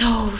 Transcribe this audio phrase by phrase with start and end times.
[0.00, 0.30] Soul.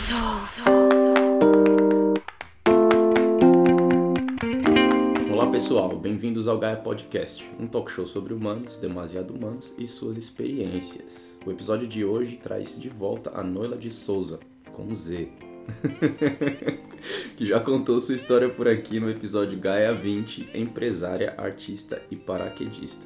[5.31, 10.17] Olá pessoal, bem-vindos ao Gaia Podcast, um talk show sobre humanos, demasiado humanos e suas
[10.17, 11.37] experiências.
[11.45, 14.39] O episódio de hoje traz de volta a Noila de Souza,
[14.71, 15.29] com Z.
[17.37, 23.05] que já contou sua história por aqui no episódio Gaia 20, empresária, artista e paraquedista.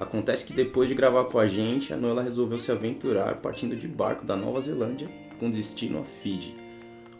[0.00, 3.86] Acontece que depois de gravar com a gente, a Noela resolveu se aventurar partindo de
[3.86, 6.54] barco da Nova Zelândia com destino a Fiji,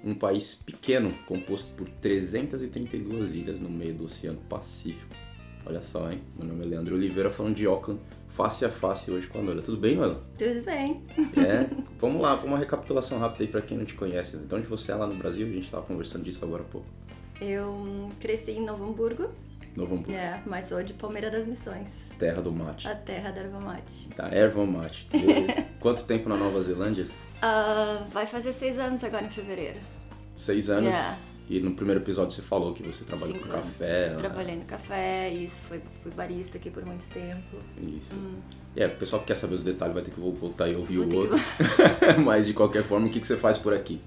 [0.05, 5.15] um país pequeno composto por 332 ilhas no meio do Oceano Pacífico.
[5.65, 6.21] Olha só, hein?
[6.39, 9.63] Meu nome é Leandro Oliveira, falando de Auckland, face a face hoje com a Noela.
[9.63, 10.23] Tudo bem, Noela?
[10.39, 11.03] Tudo bem.
[11.37, 11.67] É,
[11.99, 14.37] vamos lá, uma recapitulação rápida aí pra quem não te conhece.
[14.37, 15.47] De onde você é lá no Brasil?
[15.47, 16.87] A gente tava conversando disso agora há pouco.
[17.41, 19.29] Eu cresci em Novo Hamburgo,
[19.75, 22.87] Novo Hamburgo, é, mas sou de Palmeira das Missões, terra do mate.
[22.89, 24.09] a terra da erva mate.
[24.17, 25.07] Da erva mate.
[25.81, 27.07] Quanto tempo na Nova Zelândia?
[27.43, 29.79] Ah, vai fazer seis anos agora em fevereiro.
[30.37, 30.91] Seis anos.
[30.91, 31.17] Yeah.
[31.49, 34.09] E no primeiro episódio você falou que você trabalhou Cinco com café.
[34.11, 34.17] lá.
[34.17, 37.57] Trabalhei no café, isso, foi, fui barista aqui por muito tempo.
[37.81, 38.15] Isso.
[38.75, 41.07] É, o pessoal que quer saber os detalhes vai ter que voltar e ouvir Vou
[41.13, 41.39] o outro.
[42.25, 44.01] Mas de qualquer forma, o que, que você faz por aqui?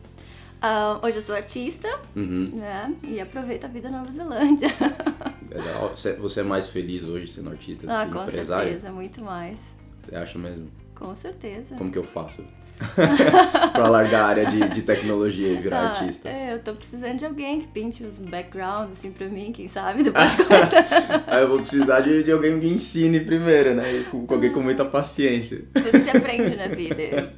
[0.61, 2.43] Ah, hoje eu sou artista, Uhum.
[2.53, 4.67] né, e aproveito a vida na Nova Zelândia.
[5.49, 5.95] Legal.
[5.95, 8.69] Você- Você é mais feliz hoje sendo artista do ah, que com empresário?
[8.71, 9.57] certeza, muito mais.
[10.03, 10.69] Você acha mesmo?
[10.93, 11.75] Com certeza.
[11.77, 12.43] Como que eu faço?
[13.73, 16.29] pra largar a área de, de tecnologia e virar Ah, artista.
[16.29, 20.03] É, eu tô precisando de alguém que pinte os backgrounds, assim, pra mim, quem sabe,
[20.03, 21.23] depois de começar.
[21.27, 23.93] Aí eu vou precisar de, de alguém que me ensine primeiro, né?
[23.93, 25.63] E com, com alguém com muita paciência.
[25.73, 27.01] Tudo se aprende na vida.
[27.01, 27.29] Eu,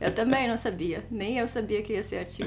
[0.00, 1.04] eu também não sabia.
[1.10, 2.46] Nem eu sabia que ia ser artista.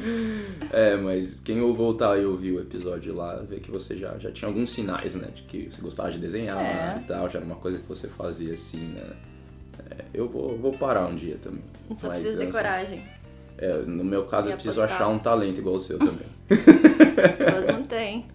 [0.72, 4.31] É, mas quem ou voltar e ouvir o episódio lá, vê que você já, já
[4.31, 5.30] tinha alguns sinais, né?
[5.34, 7.00] De que você gostava de desenhar É.
[7.00, 9.03] e tal, já era uma coisa que você fazia assim, né?
[9.91, 11.63] É, eu vou, vou parar um dia também.
[11.95, 13.03] Só Mas, preciso de assim, coragem.
[13.58, 15.02] é, no meu caso, E eu preciso apostar.
[15.02, 16.27] achar um talento igual o seu também.
[16.49, 18.25] Todo mundo tem.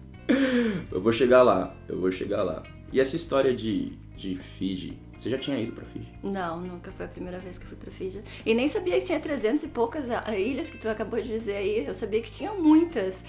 [0.91, 2.63] eu vou chegar lá, eu vou chegar lá.
[2.91, 6.07] E essa história de, de Fiji, você já tinha ido pra Fiji?
[6.23, 8.21] Não, nunca foi a primeira vez que eu fui pra Fiji.
[8.45, 11.55] E nem sabia que tinha 300 e poucas a- ilhas que tu acabou de dizer
[11.55, 11.85] aí.
[11.85, 13.23] Eu sabia que tinha muitas.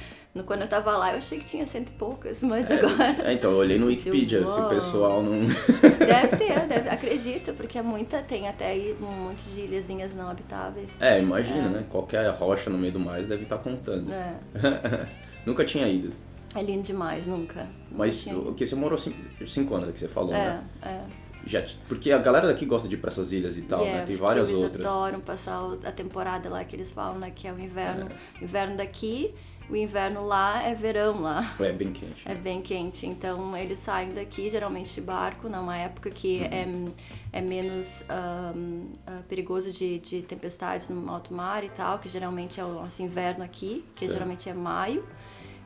[0.44, 3.16] Quando eu tava lá, eu achei que tinha cento e poucas, mas agora.
[3.24, 5.46] É, então, eu olhei no Wikipedia, se o pessoal não.
[5.98, 10.28] Deve ter, deve, acredito, porque é muita, tem até aí um monte de ilhazinhas não
[10.28, 10.90] habitáveis.
[11.00, 11.86] É, imagina, né?
[11.88, 14.12] Qualquer rocha no meio do mar deve estar contando.
[14.12, 14.34] É,
[15.46, 16.12] Nunca tinha ido.
[16.54, 17.60] é lindo demais, nunca.
[17.62, 20.62] nunca Mas tinha o que você morou cinco, cinco anos que você falou, né?
[20.82, 21.00] É, é.
[21.46, 24.06] Já, porque a galera daqui gosta de ir pra essas ilhas e tal, Yeah, né?
[24.06, 24.84] Tem várias outras.
[24.84, 27.30] adoram passar a temporada lá que eles falam, né?
[27.34, 28.10] Que é o inverno.
[28.40, 28.44] É.
[28.44, 29.32] Inverno daqui,
[29.70, 31.54] o inverno lá é verão lá.
[31.60, 32.22] É bem quente.
[32.24, 33.06] É bem quente.
[33.06, 36.92] Então eles saem daqui geralmente de barco, numa época que Uhum.
[37.32, 42.08] é, é menos ahn, ah, perigoso de, de tempestades no alto mar e tal, que
[42.08, 44.12] geralmente é o nosso inverno aqui, que Certo.
[44.14, 45.04] geralmente é maio.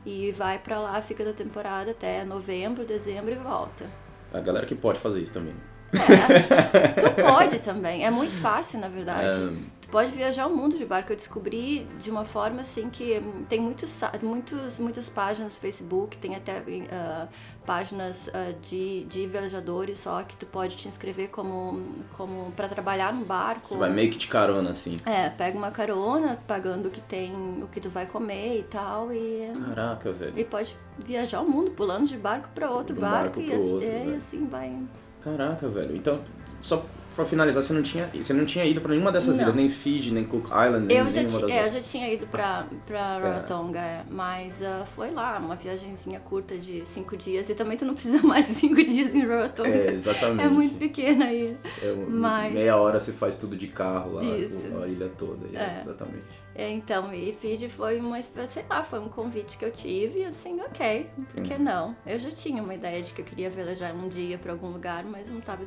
[0.05, 3.85] E vai pra lá, fica da temporada até novembro, dezembro e volta.
[4.33, 5.53] A galera que pode fazer isso também.
[5.93, 8.05] É, tu pode também.
[8.05, 9.35] É muito fácil, na verdade.
[9.35, 9.71] É.
[9.81, 11.11] Tu pode viajar o mundo de barco.
[11.11, 16.17] Eu descobri de uma forma assim que hum, tem muitos, muitos, muitas páginas no Facebook,
[16.17, 17.27] tem até ah,
[17.65, 21.83] páginas ah, de, de velejadores só que tu pode te inscrever como,
[22.17, 23.67] como para trabalhar no barco.
[23.67, 24.99] Você vai meio que de carona, assim.
[25.05, 29.11] É, pega uma carona, pagando o que tem, o que tu vai comer e tal,
[29.13, 30.33] e, Caraca, velho.
[30.35, 33.87] e pode viajar o mundo pulando de barco para outro um barco, barco e, outro,
[33.87, 34.77] é, e assim vai.
[35.23, 35.95] Caraca, velho.
[35.95, 36.19] Então,
[36.59, 36.85] só
[37.15, 39.43] pra finalizar, você não tinha, você não tinha ido pra nenhuma dessas Não.
[39.43, 42.13] ilhas, nem Fiji, nem Cook Island, nem Eu já, nenhuma ti- é, eu já tinha
[42.13, 47.49] ido pra, pra Rarotonga, é, mas ah, foi lá, uma viagenzinha curta de cinco dias.
[47.49, 49.69] E também tu não precisa mais de cinco dias em Rarotonga.
[49.69, 50.43] É, exatamente.
[50.45, 51.57] É muito pequena a ilha.
[51.81, 54.55] É, mas- Meia hora você faz tudo de carro lá, Isso.
[54.81, 55.47] a ilha toda.
[55.57, 55.81] É.
[55.83, 56.41] Exatamente.
[56.53, 60.25] É, então, e Fiji foi uma sei lá, foi um convite que eu tive, e
[60.25, 61.59] assim, ok, por que Uhum.
[61.63, 61.95] não?
[62.05, 65.05] Eu já tinha uma ideia de que eu queria velejar um dia pra algum lugar,
[65.05, 65.63] mas não tava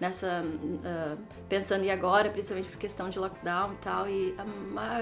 [0.00, 0.44] nessa,
[0.84, 1.16] ah,
[1.48, 4.34] pensando em agora, principalmente por questão de lockdown e tal, e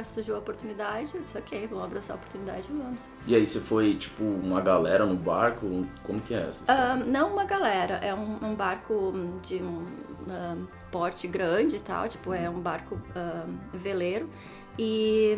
[0.05, 3.01] surgiu a oportunidade, eu disse, ok, vamos abraçar a oportunidade e vamos.
[3.27, 5.87] E aí, você foi, tipo, uma galera no barco?
[6.03, 6.65] Como que é essa?
[6.69, 9.13] Ah, não uma galera, é um, um barco
[9.43, 9.87] de um
[10.29, 10.57] ah,
[10.91, 13.01] porte grande e tal, tipo, é um barco
[13.73, 14.29] veleiro.
[14.79, 15.37] E,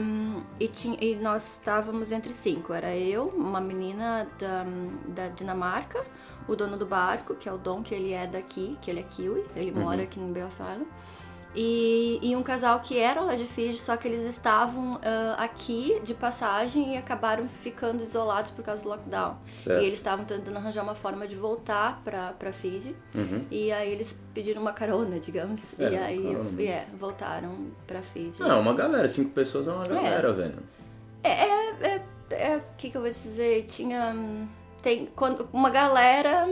[0.58, 2.72] e, tinha, e nós estávamos entre cinco.
[2.72, 4.66] Era eu, uma menina da,
[5.06, 6.04] da Dinamarca,
[6.48, 9.04] o dono do barco, que é o Dom, que ele é daqui, que ele é
[9.04, 10.82] kiwi, ele mora aqui no Belfast.
[11.54, 15.00] E, e um casal que era lá de Fiji, só que eles estavam uh,
[15.38, 19.36] aqui de passagem e acabaram ficando isolados por causa do lockdown.
[19.56, 19.82] Certo.
[19.82, 22.94] E eles estavam tentando arranjar uma forma de voltar pra, pra Fiji.
[23.14, 23.44] Uhum.
[23.50, 25.74] E aí eles pediram uma carona, digamos.
[25.78, 26.62] É, e aí carona.
[26.62, 28.42] é, voltaram pra Fiji.
[28.42, 30.58] Ah, uma galera, cinco pessoas é uma galera, velho.
[31.24, 33.64] É, é, é, é, o que, que eu vou te dizer?
[33.64, 34.14] Tinha.
[34.82, 36.46] Tem quando, uma galera.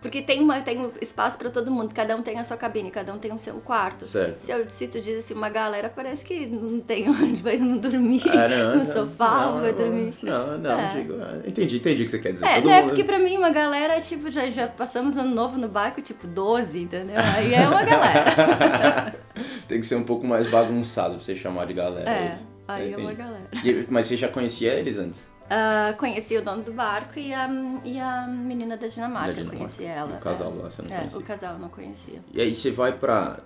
[0.00, 2.90] Porque tem, uma, tem um espaço pra todo mundo, cada um tem a sua cabine,
[2.90, 4.06] cada um tem o seu quarto.
[4.06, 4.40] Certo.
[4.40, 7.76] Se, eu, se tu diz assim, uma galera, parece que não tem onde vai não
[7.76, 10.14] dormir Ah, não, no não, sofá, não, vai dormir.
[10.22, 10.94] Não, não, É.
[10.94, 11.16] digo.
[11.20, 12.46] ah, Entendi, entendi o que você quer dizer.
[12.46, 12.80] É, Todo né?
[12.80, 16.26] mundo- Porque pra mim uma galera, tipo, já, já passamos ano novo no barco, tipo,
[16.26, 17.16] 12, entendeu?
[17.36, 19.14] Aí é uma galera.
[19.68, 22.08] Tem que ser um pouco mais bagunçado pra você chamar de galera.
[22.10, 22.48] É, isso.
[22.66, 23.50] aí é uma galera.
[23.62, 25.29] E- mas você já conhecia eles antes?
[25.52, 27.48] Ah, conheci o dono do barco e a,
[27.84, 29.56] e a menina da Dinamarca, Da Dinamarca.
[29.58, 30.16] conheci ela.
[30.16, 30.62] O casal é.
[30.62, 31.18] lá, você não É, conhecia.
[31.18, 32.22] o casal não conhecia.
[32.32, 33.40] E aí você vai pra.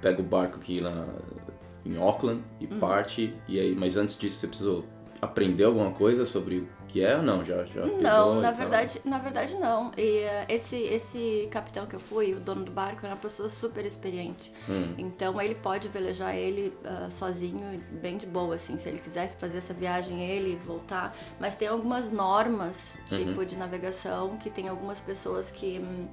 [0.00, 1.04] Pega o barco aqui na,
[1.84, 2.78] em Auckland e Uhum.
[2.80, 3.34] parte.
[3.46, 4.86] E aí, mas antes disso você precisou
[5.20, 7.44] aprender alguma coisa sobre que é ou não?
[7.44, 8.54] Já, já Não, na tal?
[8.56, 9.92] verdade, na verdade não.
[9.96, 13.48] E eh, esse, esse capitão que eu fui, o dono do barco, era uma pessoa
[13.48, 14.52] super experiente.
[14.68, 14.94] Hum.
[14.98, 18.78] Então ele pode velejar ele ah, sozinho, bem de boa, assim.
[18.78, 21.14] Se ele quisesse fazer essa viagem, ele voltar.
[21.38, 25.78] Mas tem algumas normas, tipo, de navegação, que tem algumas pessoas que.
[25.78, 26.08] hum,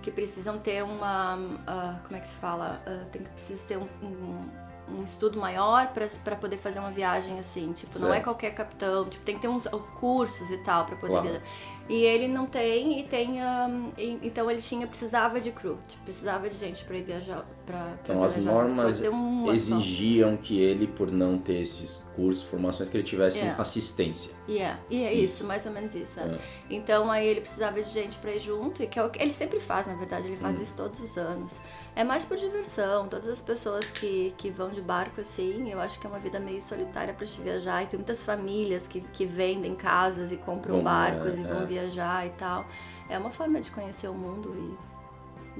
[0.00, 1.36] que precisam ter uma.
[1.66, 2.80] ah, como é que se fala?
[2.86, 7.38] Ah, tem que precisa ter um, um- um estudo maior para poder fazer uma viagem
[7.38, 7.72] assim.
[7.72, 8.24] Tipo, não é Certo.
[8.24, 9.04] qualquer capitão.
[9.08, 9.66] Tipo, tem que ter uns
[9.98, 11.28] cursos e tal para poder Claro.
[11.28, 11.42] viajar.
[11.88, 13.40] E ele não tem, e tem.
[13.40, 17.44] ah, e- então ele tinha, precisava de crew, tipo, precisava de gente para ir viajar.
[17.68, 19.52] Pra Então as normas só.
[19.52, 23.54] exigiam que ele, por não ter esses cursos, formações, que ele tivesse É.
[23.58, 24.32] assistência.
[24.48, 26.18] E é, e é isso, mais ou menos isso.
[26.18, 26.38] é.
[26.70, 29.34] Então aí ele precisava de gente pra ir junto, e que é o que ele
[29.34, 30.40] sempre faz, na verdade, ele Hum.
[30.40, 31.52] faz isso todos os anos.
[31.94, 36.00] É mais por diversão, todas as pessoas que, que vão de barco assim, eu acho
[36.00, 39.26] que é uma vida meio solitária pra te viajar, e tem muitas famílias que, que
[39.26, 41.66] vendem casas e compram Vão, barcos é, e vão é.
[41.66, 42.64] viajar e tal.
[43.10, 44.87] É uma forma de conhecer o mundo e,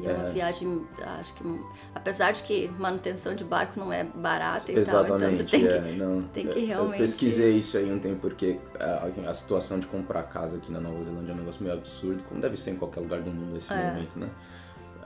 [0.03, 0.31] e é, uma É.
[0.31, 0.87] viagem,
[1.19, 1.61] acho que,
[1.95, 5.45] apesar de que manutenção de barco não é barata e tal, então Exatamente.
[5.45, 8.21] tu tem que é, não, tem que eu- realmente- Eu pesquisei isso aí um tempo
[8.21, 11.75] porque a, a situação de comprar casa aqui na Nova Zelândia é um negócio meio
[11.75, 13.77] absurdo, como deve ser em qualquer lugar do mundo nesse É.
[13.93, 14.29] momento, né?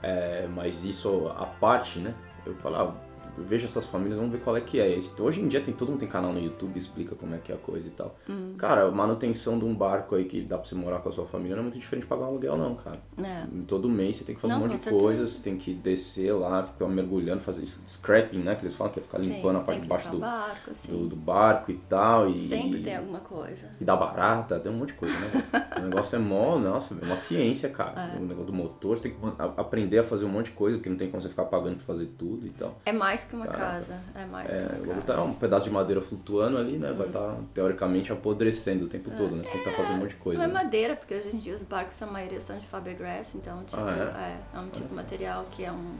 [0.01, 2.13] É, mas isso, a parte, né?
[2.45, 2.93] Eu falo,
[3.37, 4.97] vejo essas famílias, vamos ver qual é que é.
[5.19, 7.55] Hoje em dia tem todo mundo tem canal no YouTube, explica como é que é
[7.55, 8.15] a coisa e tal.
[8.29, 8.53] Hum.
[8.57, 11.55] Cara, manutenção de um barco aí que dá pra você morar com a sua família
[11.55, 12.99] não é muito diferente de pagar um aluguel, não, cara.
[13.17, 13.45] É.
[13.67, 16.33] Todo mês você tem que fazer Não, um monte de coisas, você tem que descer
[16.33, 18.55] lá, ficar mergulhando, fazer scrapping, né?
[18.55, 21.09] Que eles falam que é ficar Sim, limpando a parte de baixo do, barco, do,
[21.09, 22.29] do barco e tal.
[22.29, 23.69] E, Sempre tem alguma coisa.
[23.79, 25.43] E dá barata, tem um monte de coisa, né?
[25.77, 28.13] o negócio é mó, nossa, é uma ciência, cara.
[28.13, 28.17] É.
[28.17, 29.17] O negócio do motor, você tem que
[29.57, 31.85] aprender a fazer um monte de coisa, porque não tem como você ficar pagando pra
[31.85, 32.79] fazer tudo e tal.
[32.85, 33.65] É mais que uma Caraca.
[33.73, 33.99] casa.
[34.15, 35.21] É mais É, que uma casa.
[35.21, 36.91] um pedaço de madeira flutuando ali, né?
[36.91, 39.43] Vai estar, teoricamente, apodrecendo o tempo todo, né?
[39.43, 40.37] Você tem que estar fazendo um monte de coisa.
[40.39, 40.53] Não é né?
[40.53, 44.37] madeira, porque hoje em dia os barcos, a maioria são de fiberglass, então tipo, Ah,
[44.53, 44.57] é?
[44.57, 45.95] é um tipo de material que é um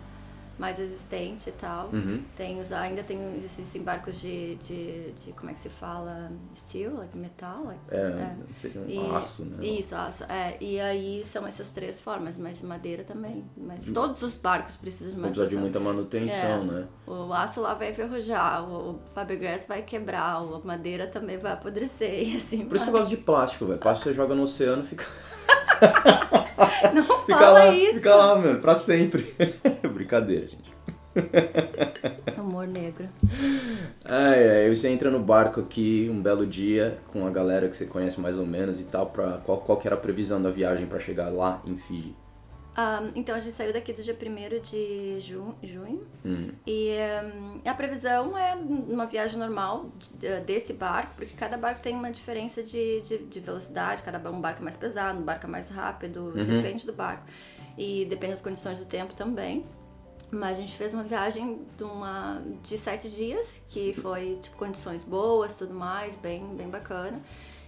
[0.59, 1.89] mais resistente e tal.
[1.91, 2.21] Uhum.
[2.38, 6.31] Tem os, ainda tem existem barcos de, de, de como é que se fala?
[6.55, 7.63] Steel, like metal?
[7.65, 8.35] Like, É,
[8.77, 9.65] um E- aço, né?
[9.65, 10.23] Isso, aço.
[10.25, 13.44] É, e aí são essas três formas, mas de madeira também.
[13.57, 15.61] Mas todos os barcos precisam de Não precisa de manutenção.
[15.61, 16.81] muita manutenção, É.
[16.81, 16.88] né?
[17.07, 22.27] O aço lá vai enferrujar, o o fiberglass vai quebrar, a madeira também vai apodrecer
[22.27, 23.01] e assim Por isso que eu vai.
[23.01, 23.79] gosto de plástico, velho.
[23.79, 25.05] Plástico você joga no oceano fica,
[26.94, 27.94] Não fica fala lá, isso.
[27.95, 29.33] fica lá, mano, pra sempre.
[29.94, 30.74] Brincadeira, gente.
[32.39, 33.07] Humor negro.
[34.06, 37.86] Ai, ai, você entra no barco aqui um belo dia com a galera que você
[37.86, 40.86] conhece mais ou menos e tal, pra, qual, qual que era a previsão da viagem
[40.88, 42.15] pra chegar lá em Fiji?
[42.75, 46.89] Ah, então a gente saiu daqui do dia 1 de ju junho Hum, e
[47.36, 52.10] hum, a previsão é uma viagem normal de- desse barco, porque cada barco tem uma
[52.12, 55.70] diferença de, de, de velocidade, cada um barco é mais pesado, um barco é mais
[55.70, 56.32] rápido,
[56.63, 57.24] depende do barco.
[57.77, 59.65] E depende das condições do tempo também.
[60.32, 65.03] Mas a gente fez uma viagem de, uma, de sete dias, que foi tipo, condições
[65.03, 67.22] boas, tudo mais, bem, bem bacana.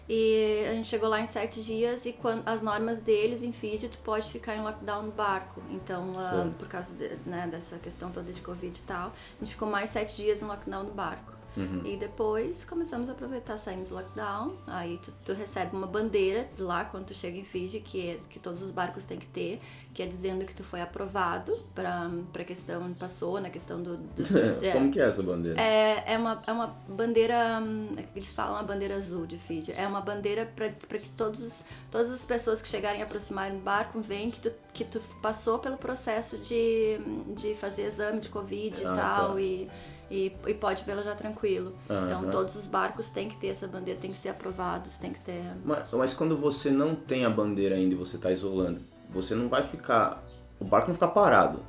[0.07, 3.87] E a gente chegou lá em sete dias e quando, as normas deles em Fiji,
[3.89, 5.61] tu pode ficar em lockdown no barco.
[5.71, 6.51] Então, Certo.
[6.59, 9.89] por causa de- né, dessa questão toda de Covid e tal, a gente ficou mais
[9.89, 11.33] sete dias em lockdown no barco.
[11.57, 11.81] Uhum.
[11.85, 14.53] E depois começamos a aproveitar, saímos do lockdown.
[14.67, 18.39] Aí tu, tu, recebe uma bandeira lá quando tu chega em Fiji, que, é, que
[18.39, 19.61] todos os barcos têm que ter,
[19.93, 23.97] que é dizendo que tu foi aprovado para a questão, passou na questão do.
[23.97, 24.23] do
[24.61, 25.59] é, Como que é essa bandeira?
[25.59, 27.59] É, é, uma, é uma bandeira.
[27.61, 29.71] Hum, eles falam a bandeira azul de Fiji.
[29.71, 34.01] É uma bandeira para que todos, todas as pessoas que chegarem a aproximar do barco
[34.01, 36.97] veem que tu, que tu passou pelo processo de,
[37.33, 39.33] de fazer exame de Covid ah, e tal.
[39.33, 39.41] Tá.
[39.41, 39.69] E,
[40.09, 41.73] e, e, pode vê-la já tranquilo.
[42.05, 45.19] Então todos os barcos têm que ter essa bandeira, tem que ser aprovados, tem que
[45.19, 45.41] ter.
[45.63, 49.47] Mas, mas quando você não tem a bandeira ainda e você está isolando, você não
[49.49, 50.23] vai ficar.
[50.59, 51.59] O barco não fica parado.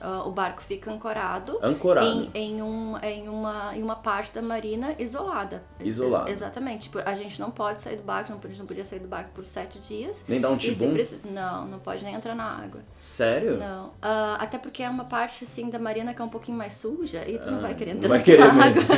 [0.00, 2.06] Uh, o barco fica ancorado, ancorado.
[2.06, 5.62] Em, em, um, em, uma, em uma parte da marina isolada.
[5.80, 6.28] Isolada.
[6.28, 6.82] Ex exatamente.
[6.84, 9.08] Tipo, a gente não pode sair do barco, não, a gente não podia sair do
[9.08, 10.24] barco por sete dias.
[10.28, 10.92] Nem dar um tibum?
[10.92, 11.26] Precisa...
[11.30, 12.82] Não, não pode nem entrar na água.
[13.00, 13.56] Sério?
[13.56, 13.86] Não.
[13.86, 17.26] Uh, até porque é uma parte assim da marina que é um pouquinho mais suja
[17.26, 18.82] e tu ah, não vai querer entrar vai querer mesmo.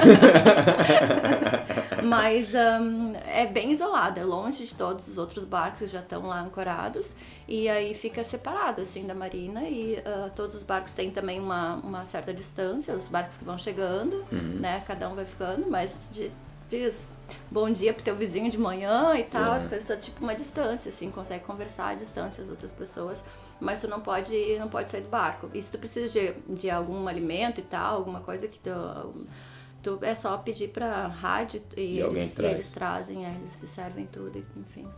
[2.03, 6.27] Mas um, é bem isolado, é longe de todos os outros barcos que já estão
[6.27, 7.15] lá ancorados.
[7.49, 11.77] E aí fica separado, assim, da marina e uh, todos os barcos têm também uma,
[11.77, 14.59] uma certa distância, os barcos que vão chegando, uhum.
[14.61, 14.83] né?
[14.85, 16.33] Cada um vai ficando, mas de,
[16.69, 17.13] diz
[17.49, 20.89] bom dia pro teu vizinho de manhã e tal, as coisas todas, tipo, uma distância,
[20.89, 23.23] assim, consegue conversar à distância as outras pessoas,
[23.61, 25.49] mas tu não pode, não pode sair do barco.
[25.55, 30.17] E se tu precisa de, de algum alimento e tal, alguma coisa que tu, é
[30.17, 34.89] só pedir pra rádio e, e eles, eles trazem, é, eles se servem tudo, enfim.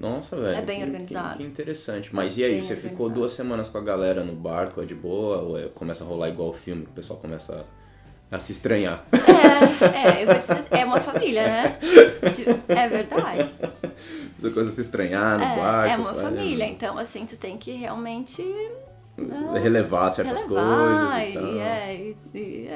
[0.00, 0.56] Nossa, velho.
[0.56, 1.36] É bem que, organizado.
[1.36, 2.14] Que, que interessante.
[2.14, 2.88] Mas é e aí, você organizado.
[2.88, 5.38] ficou duas semanas com a galera no barco, é de boa?
[5.38, 7.64] Ou é, começa a rolar igual o filme, que o pessoal começa
[8.30, 9.04] a, a se estranhar?
[9.12, 11.78] É, é, eu vou te dizer, é uma família, né?
[12.68, 13.54] É verdade.
[14.36, 15.92] Você começa a se estranhar no é, barco.
[15.92, 18.42] É uma família, então assim, tu tem que realmente
[19.32, 21.30] ah, relevar certas relevar, coisas.
[21.30, 21.60] E, tal.
[21.60, 22.74] é, e, é.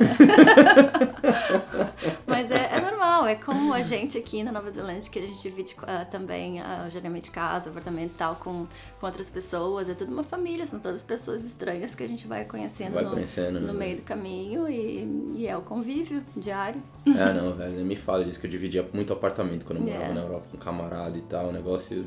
[2.27, 5.43] Mas é, é, normal, é como a gente aqui na Nova Zelândia, que a gente
[5.43, 8.67] divide uh, também uh, geralmente casa, apartamento e tal, com,
[9.01, 9.89] com outras pessoas.
[9.89, 13.11] É tudo uma família, são todas pessoas estranhas que a gente vai conhecendo, vai no,
[13.11, 16.83] conhecendo no, meio do caminho e, e, é o convívio diário.
[17.07, 20.21] Ah, não, velho, me fala disso que eu dividia muito apartamento quando eu morava yeah.
[20.21, 22.05] na Europa com um camarada e tal, o negócio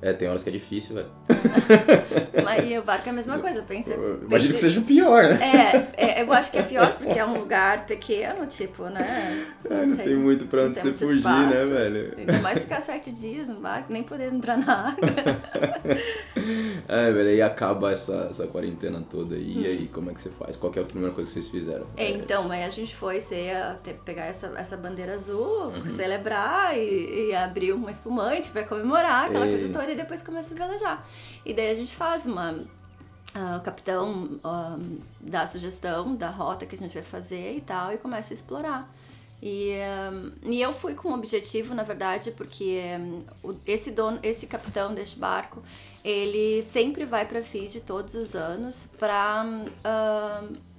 [0.00, 1.10] é, tem horas que é difícil, velho.
[2.68, 3.94] E o barco é a mesma coisa, pensa.
[3.94, 5.88] Imagino que seja pior, né?
[5.96, 9.46] É, é, eu acho que é pior porque é um lugar pequeno, tipo, né?
[9.68, 11.46] Não, é, não tem, tem, muito pra onde você fugir, né, espaço.
[11.48, 12.14] né, velho?
[12.18, 15.08] Ainda mais ficar sete dias no barco, nem poder entrar na água.
[16.88, 19.60] é, velho, aí acaba essa, essa quarentena toda aí, hum.
[19.60, 20.56] e aí como é que você faz?
[20.56, 21.86] Qual é a primeira coisa que vocês fizeram?
[21.96, 23.54] É, então, aí a gente foi ser,
[24.04, 25.88] pegar essa, essa bandeira azul, uhum.
[25.90, 29.50] celebrar e, e abrir uma espumante pra comemorar aquela e...
[29.50, 31.06] coisa toda e depois começa a velejar.
[31.44, 32.52] E daí a gente faz uma.
[32.52, 37.60] Uh, o capitão uh, dá a sugestão da rota que a gente vai fazer e
[37.60, 38.90] tal, e começa a explorar.
[39.40, 39.72] E,
[40.12, 42.80] um, e eu fui com um objetivo, na verdade, porque
[43.44, 45.62] um, esse dono, esse capitão deste barco,
[46.04, 49.44] ele sempre vai para Fiji todos os anos para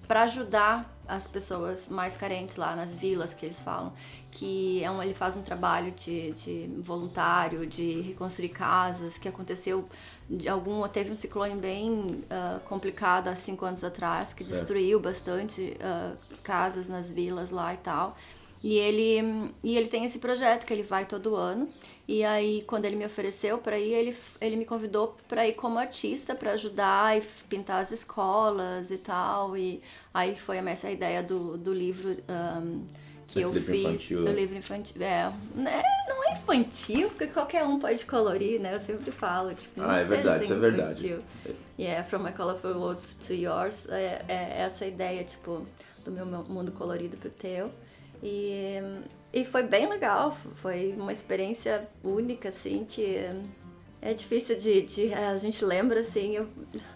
[0.09, 3.93] para ajudar as pessoas mais carentes lá nas vilas que eles falam
[4.31, 9.87] que é um, ele faz um trabalho de, de voluntário, de reconstruir casas, que aconteceu
[10.27, 14.57] de algum teve um ciclone bem uh, complicado há cinco anos atrás que certo.
[14.57, 18.17] destruiu bastante uh, casas nas vilas lá e tal.
[18.61, 21.69] E ele, e ele tem esse projeto que ele vai todo ano.
[22.07, 25.77] E aí, quando ele me ofereceu para ir, ele, ele me convidou para ir como
[25.77, 29.55] artista, para ajudar e pintar as escolas e tal.
[29.55, 29.81] E
[30.13, 32.17] aí foi essa ideia do, do livro.
[32.27, 32.85] Um,
[33.27, 35.03] que Esse eu livro fiz infantil, o livro infantil.
[35.03, 35.83] É, né?
[36.07, 38.73] não é infantil, porque qualquer um pode colorir, né?
[38.73, 41.19] Eu sempre falo, tipo, ah, é verdade, isso é verdade.
[41.77, 45.63] E é From My Colorful World to Yours, é, é, essa ideia, tipo,
[46.03, 47.71] do meu mundo colorido pro teu.
[48.21, 48.77] E,
[49.33, 53.25] e foi bem legal, foi uma experiência única, assim, que
[54.01, 56.35] é difícil de, de, A gente lembra assim.
[56.35, 56.47] Eu,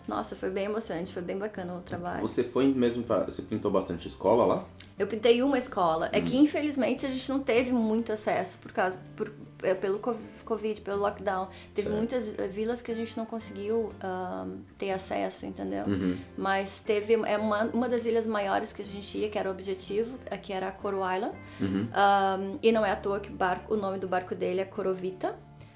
[0.07, 2.21] nossa, foi bem emocionante, foi bem bacana o trabalho.
[2.21, 3.25] Você foi mesmo para.
[3.25, 4.65] Você pintou bastante escola lá?
[4.97, 6.05] Eu pintei uma escola.
[6.07, 6.09] Hum.
[6.13, 8.97] É que infelizmente a gente não teve muito acesso por causa.
[9.17, 9.31] Por, é,
[9.79, 11.47] pelo Covid, pelo lockdown.
[11.73, 11.97] Teve certo.
[11.97, 15.85] muitas vilas que a gente não conseguiu um, ter acesso, entendeu?
[15.85, 16.17] Uhum.
[16.37, 17.13] Mas teve.
[17.13, 20.51] É uma, uma das ilhas maiores que a gente ia, que era o objetivo, que
[20.51, 21.35] era a Coro Island.
[21.59, 21.87] Uhum.
[21.87, 24.65] Um, e não é à toa que o, barco, o nome do barco dele é
[24.65, 25.35] Corovita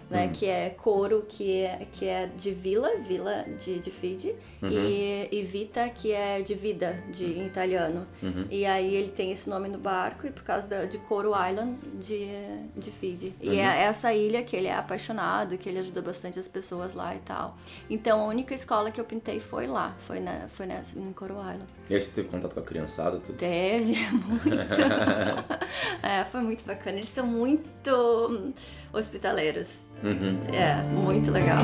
[0.09, 0.25] né?
[0.25, 0.31] Uhum.
[0.31, 4.69] Que é couro, que é, que é de vila, vila de, de Fiji, uhum.
[4.69, 8.07] e, e vita, que é de vida, de em italiano.
[8.21, 8.45] Uhum.
[8.49, 11.77] E aí ele tem esse nome no barco, e por causa da, de Couro Island,
[11.95, 12.27] de,
[12.75, 13.33] de Fiji.
[13.41, 13.71] E é uhum.
[13.71, 17.57] essa ilha que ele é apaixonado, que ele ajuda bastante as pessoas lá e tal.
[17.89, 21.35] Então a única escola que eu pintei foi lá, foi, na, foi nessa, em Couro
[21.35, 21.65] Island.
[21.89, 23.19] E aí você teve contato com a criançada?
[23.19, 23.37] Tudo?
[23.37, 24.47] Teve, muito.
[26.01, 26.97] É, foi muito bacana.
[26.97, 27.91] Eles são muito
[28.29, 28.53] hum,
[28.93, 29.67] hospitaleiros.
[30.03, 30.37] Uhum.
[30.53, 31.59] É, muito legal.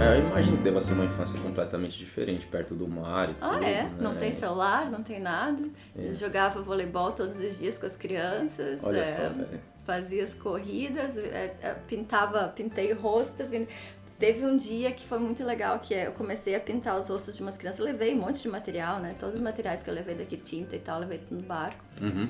[0.00, 3.50] É, eu imagino que deva ser uma infância completamente diferente, perto do mar e Ah,
[3.50, 3.64] tudo.
[3.64, 3.82] é?
[3.84, 3.90] né?
[3.98, 5.62] Não tem celular, não tem nada.
[5.96, 6.08] É.
[6.08, 8.82] Eu jogava voleibol todos os dias com as crianças.
[8.82, 9.60] Olha é, só, velho.
[9.86, 13.44] fazia as corridas, é, é, pintava, pintei o rosto.
[14.18, 17.36] Teve um dia que foi muito legal, que é, eu comecei a pintar os rostos
[17.36, 17.80] de umas crianças.
[17.80, 19.14] Eu levei um monte de material, né?
[19.18, 21.84] Todos os materiais que eu levei daqui, tinta e tal, eu levei tudo no barco.
[22.00, 22.28] Uhum.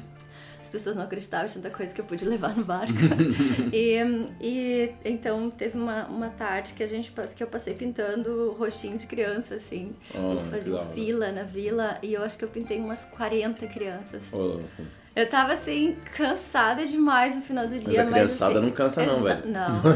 [0.62, 2.94] As pessoas não acreditavam tanta coisa que eu pude levar no barco.
[3.70, 3.98] e,
[4.40, 8.96] e então teve uma, uma tarde que a gente que eu passei pintando o rostinho
[8.96, 9.94] de criança, assim.
[10.14, 14.30] Oh, Eles faziam fila na vila e eu acho que eu pintei umas 40 crianças.
[14.32, 14.64] Louco.
[15.16, 17.84] Eu tava assim, cansada demais no final do dia.
[17.86, 19.42] Mas a criançada assim, não cansa não, velho.
[19.46, 19.76] Não,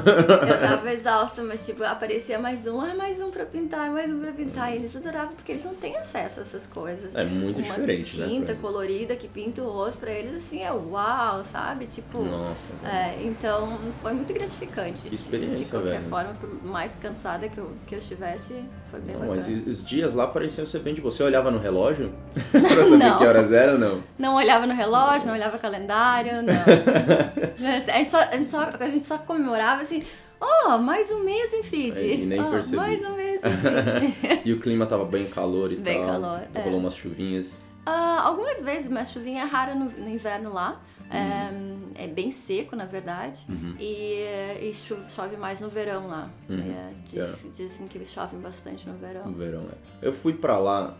[0.47, 4.21] eu tava exausta, mas tipo, aparecia mais um, ah, mais um pra pintar, mais um
[4.21, 4.73] pra pintar.
[4.73, 7.17] E eles adoravam porque eles não têm acesso a essas coisas.
[7.17, 10.63] É muito Uma diferente, né, pra tinta colorida que pinta o rosto pra eles, assim,
[10.63, 11.87] é uau, sabe?
[11.87, 12.23] Tipo...
[12.23, 12.95] Nossa, velho.
[12.95, 15.09] É, então foi muito gratificante.
[15.09, 16.09] Que experiência, De qualquer velho.
[16.11, 18.55] forma, por mais cansada que eu, que eu estivesse,
[18.90, 19.37] foi bem Não, bacana.
[19.37, 21.23] mas os dias lá pareciam ser bem de você.
[21.23, 22.12] olhava no relógio
[22.50, 23.18] pra saber Não.
[23.18, 24.02] que horas era ou não?
[24.18, 26.54] Não olhava no relógio, não olhava calendário, não.
[27.95, 30.02] a, gente só, a, gente só, a gente só comemorava assim,
[30.40, 32.00] oh, mais um mês em Fiji.
[32.00, 32.76] É, e nem oh, percebi.
[32.76, 33.40] Mais um mês.
[34.45, 36.07] E o clima tava bem calor e Bem tal.
[36.21, 36.61] calor, é.
[36.62, 37.52] Rolou umas chuvinhas.
[37.85, 40.80] Ah, algumas vezes, mas chuvinha é rara no, no inverno lá.
[41.11, 43.41] É, é bem seco, na verdade.
[43.81, 44.23] E,
[44.62, 46.31] e cho- chove mais no verão lá.
[46.50, 49.33] É, diz- Dizem que chove bastante no No verão.
[49.33, 50.07] verão, é.
[50.07, 50.97] Eu fui pra lá.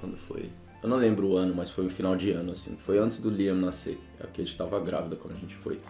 [0.00, 0.50] Quando foi?
[0.82, 2.76] Eu não lembro o ano, mas foi o final de ano, assim.
[2.84, 3.98] Foi antes do Liam nascer.
[4.20, 5.80] A Kate tava grávida quando a gente foi.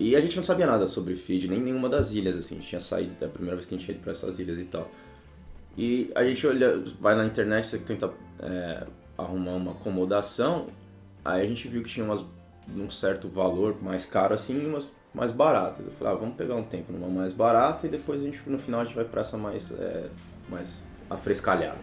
[0.00, 2.54] E a gente não sabia nada sobre Fiji, nem nenhuma das ilhas, assim.
[2.54, 4.58] A gente tinha saído, é a primeira vez que a gente ia pra essas ilhas
[4.58, 4.90] e tal.
[5.76, 8.86] E a gente olha, vai na internet, você tenta é,
[9.18, 10.66] arrumar uma acomodação.
[11.24, 12.24] Aí a gente viu que tinha umas
[12.76, 15.86] um certo valor mais caro assim e umas mais baratas.
[15.86, 18.58] Eu falei, ah, vamos pegar um tempo numa mais barata e depois a gente, no
[18.58, 20.08] final a gente vai pra essa mais, é,
[20.48, 21.78] mais afrescalhada.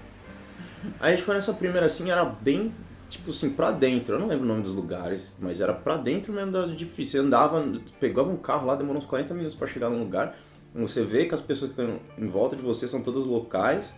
[1.00, 2.74] Aí a gente foi nessa primeira assim, era bem,
[3.10, 4.16] tipo assim, pra dentro.
[4.16, 7.22] Eu não lembro o nome dos lugares, mas era pra dentro mesmo da difícil.
[7.22, 7.64] Você andava,
[8.00, 10.36] pegava um carro lá, demorou uns 40 minutos pra chegar num lugar.
[10.74, 13.94] Você vê que as pessoas que estão em volta de você são todas locais.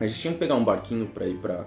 [0.00, 1.64] A gente tinha que pegar um barquinho pra ir pra,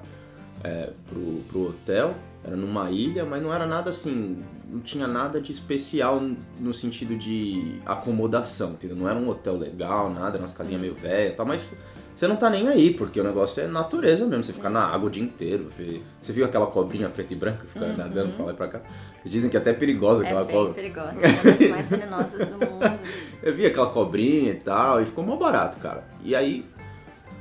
[0.63, 2.13] é, pro, pro hotel.
[2.45, 4.43] Era numa ilha, mas não era nada assim.
[4.69, 6.21] Não tinha nada de especial
[6.59, 8.95] no sentido de acomodação, entendeu?
[8.95, 11.75] Não era um hotel legal, nada, umas casinhas meio velhas e tal, mas
[12.15, 14.43] você não tá nem aí, porque o negócio é natureza mesmo.
[14.43, 15.67] Você fica na água o dia inteiro.
[15.77, 16.01] Vê...
[16.21, 18.81] Você viu aquela cobrinha preta e branca que fica nadando pra lá e pra cá?
[19.25, 20.73] Dizem que é até perigosa É aquela bem cobra.
[20.73, 22.99] perigosa, é uma das mais venenosas do mundo.
[23.43, 26.03] Eu vi aquela cobrinha e tal, e ficou mó barato, cara.
[26.23, 26.65] E aí,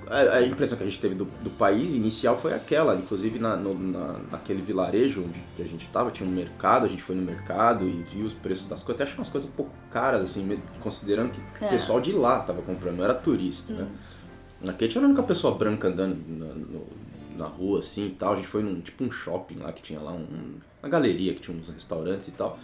[0.08, 2.94] a, a impressão que a gente teve do, do país inicial foi aquela.
[2.96, 7.02] Inclusive, na, no- na- naquele vilarejo onde a gente tava, tinha um mercado, a gente
[7.02, 9.00] foi no mercado e viu os preços das coisas.
[9.00, 11.70] Até achei umas coisas um pouco caras, assim, considerando que o É.
[11.70, 13.86] pessoal de lá tava comprando, não era turista, né?
[14.66, 16.86] A Kate era a única pessoa branca andando na, no-
[17.36, 18.32] na rua, assim, e tal.
[18.32, 21.40] A gente foi num, tipo um shopping lá, que tinha lá um, uma galeria, que
[21.40, 22.58] tinha uns restaurantes e tal.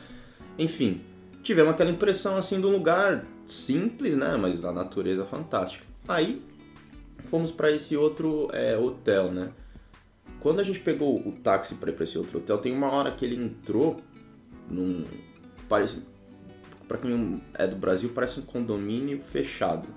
[0.59, 1.01] Enfim,
[1.43, 4.37] tivemos aquela impressão, assim, de um lugar simples, né?
[4.37, 5.85] Mas da natureza fantástica.
[6.09, 6.41] Aí,
[7.31, 9.51] fomos pra esse outro é, hotel, né?
[10.41, 13.13] Quando a gente pegou o táxi pra ir pra esse outro hotel, tem uma hora
[13.13, 14.01] que ele entrou
[14.69, 15.05] num...
[15.69, 16.03] Parece,
[16.89, 19.89] pra quem é do Brasil, parece um condomínio fechado.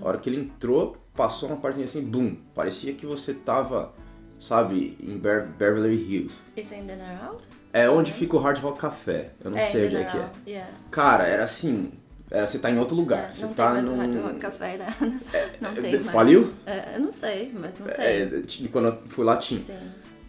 [0.00, 2.36] A hora que ele entrou, passou uma partezinha assim, boom.
[2.54, 3.92] Parecia que você tava,
[4.38, 6.34] sabe, em Bever- Beverly Hills.
[6.56, 7.40] Is in general?
[7.72, 9.32] É onde fica o Hard Rock Café.
[9.44, 10.30] Eu não é, sei onde é que é.
[10.46, 10.72] Yeah.
[10.90, 11.90] Cara, era assim.
[12.30, 13.24] Era- você tá em outro lugar.
[13.24, 14.22] É, você não tá tem mais num.
[14.22, 14.94] Rock Café, né?
[15.60, 16.10] Não tem mais.
[16.12, 16.52] Faliu?
[16.66, 18.04] É, eu não sei, mas não tem.
[18.04, 19.60] É, t- quando eu fui lá tinha.
[19.60, 19.74] Sim.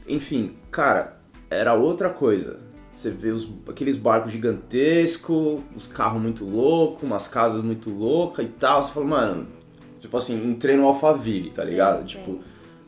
[0.07, 1.17] Enfim, cara,
[1.49, 2.59] era outra coisa.
[2.91, 8.49] Você vê os, aqueles barcos gigantescos, os carros muito loucos, umas casas muito loucas e
[8.49, 8.81] tal.
[8.83, 9.47] Você fala, mano,
[9.99, 12.01] tipo assim, entrei no Alphaville, tá Sim, ligado?
[12.01, 12.07] sim.
[12.09, 12.39] Tipo,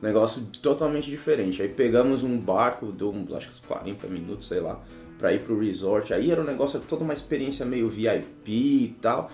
[0.02, 1.62] negócio totalmente diferente.
[1.62, 4.80] Aí pegamos um barco, deu acho que uns 40 minutos, sei lá,
[5.22, 6.12] pra ir pro resort.
[6.14, 9.32] Aí era um negócio, toda uma experiência meio VIP e tal.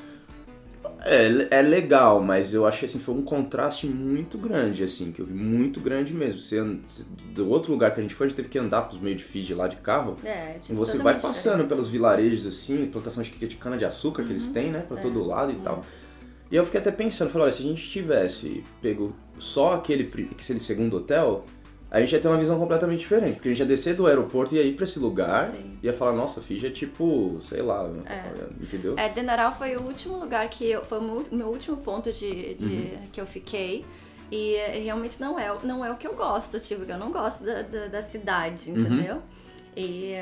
[1.06, 5.26] É, é legal, mas eu achei assim, foi um contraste muito grande, assim, que eu
[5.26, 6.40] vi muito grande mesmo.
[6.40, 6.62] Você,
[7.34, 9.24] do outro lugar que a gente foi, a gente teve que andar pros meios de
[9.24, 10.18] Fiji lá de carro.
[10.24, 11.70] É, E tipo, você vai passando diferente.
[11.70, 14.36] pelos vilarejos assim, plantação de de cana de açúcar que Uhum.
[14.36, 15.84] eles têm, né, pra É, todo lado e tal.
[16.52, 20.60] E eu fiquei até pensando, falei, olha, se a gente tivesse pego só aquele, aquele
[20.60, 21.46] segundo hotel,
[21.90, 24.54] a gente ia ter uma visão completamente diferente, porque a gente ia descer do aeroporto
[24.54, 25.78] e ia ir pra esse lugar, Sim.
[25.82, 27.90] ia falar, nossa, Fiji é tipo, sei lá,
[28.62, 28.96] entendeu?
[28.98, 30.84] É, Denaral foi o último lugar que eu.
[30.84, 32.98] Foi o meu- último ponto de, de- Uhum.
[33.12, 33.86] que eu fiquei.
[34.30, 37.46] E é, realmente não é, não é o que eu gosto, tipo, eu não gosto
[37.46, 38.78] da, da, da cidade, Uhum.
[38.78, 39.22] entendeu?
[39.76, 40.16] E,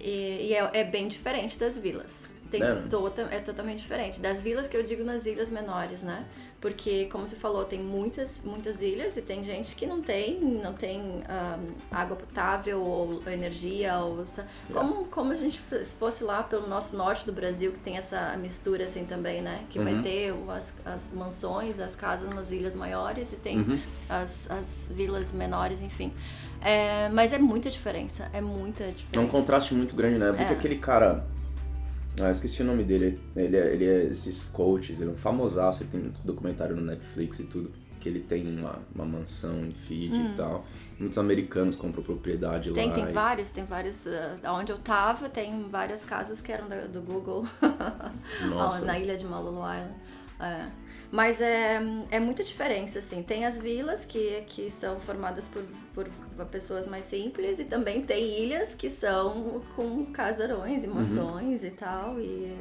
[0.00, 2.24] e, e é, é bem diferente das vilas.
[2.50, 4.18] Tem É, tota- é totalmente diferente.
[4.20, 6.24] Das vilas que eu digo nas ilhas menores, né?
[6.64, 10.72] Porque, como tu falou, tem muitas, muitas ilhas e tem gente que não tem, não
[10.72, 11.58] tem ah,
[11.92, 13.98] água potável ou energia.
[13.98, 14.24] Ou,
[14.72, 18.34] como, como a gente f- fosse lá pelo nosso norte do Brasil, que tem essa
[18.38, 19.64] mistura assim também, né?
[19.68, 20.00] Que vai Uhum.
[20.02, 23.78] ter o- as, as mansões, as casas nas ilhas maiores e tem Uhum.
[24.08, 26.14] as, as vilas menores, enfim.
[26.62, 29.30] É, mas é muita diferença, é muita É um diferença.
[29.30, 30.28] contraste muito grande, né?
[30.30, 30.56] Porque É.
[30.56, 31.26] aquele cara.
[32.20, 33.20] Ah, eu esqueci o nome dele.
[33.34, 36.82] Ele é, ele é esses coaches, ele é um famosaço, ele tem um documentário no
[36.82, 37.72] Netflix e tudo.
[38.00, 40.64] Que ele tem uma, uma mansão em Fiji e tal.
[40.98, 42.74] Muitos americanos compram propriedade Hum.
[42.74, 42.94] Tem, lá.
[42.94, 44.06] tem e- vários, tem vários.
[44.06, 47.46] ah, onde eu tava, tem várias casas que eram da- do Google.
[48.48, 48.84] Nossa.
[48.84, 49.94] na ilha de Malolo Island.
[50.40, 50.66] É.
[51.14, 53.22] Mas é, é muita diferença, assim.
[53.22, 55.62] Tem as vilas que, que são formadas por,
[55.94, 56.08] por
[56.46, 60.90] pessoas mais simples e também tem ilhas que são com casarões Uhum.
[60.90, 62.20] e mansões e tal.
[62.20, 62.56] E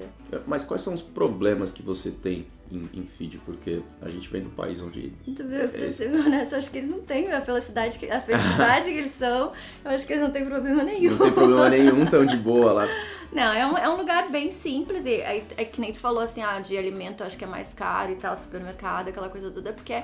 [0.46, 3.38] Mas quais são os problemas que você tem em, em Fiji?
[3.46, 5.14] Porque a gente vem do país onde.
[5.36, 8.20] Tu vê, pra ser honesto, eu acho que eles não têm a felicidade que, a
[8.20, 9.52] felicidade que eles são.
[9.86, 11.12] Eu acho que eles não têm problema nenhum.
[11.12, 12.88] Não tem problema nenhum, tão de boa lá.
[13.34, 15.06] Não, é um, é um lugar bem simples.
[15.06, 17.74] E é, é que nem tu falou assim, ah, de alimento acho que é mais
[17.74, 20.04] caro e tal, supermercado, aquela coisa toda, porque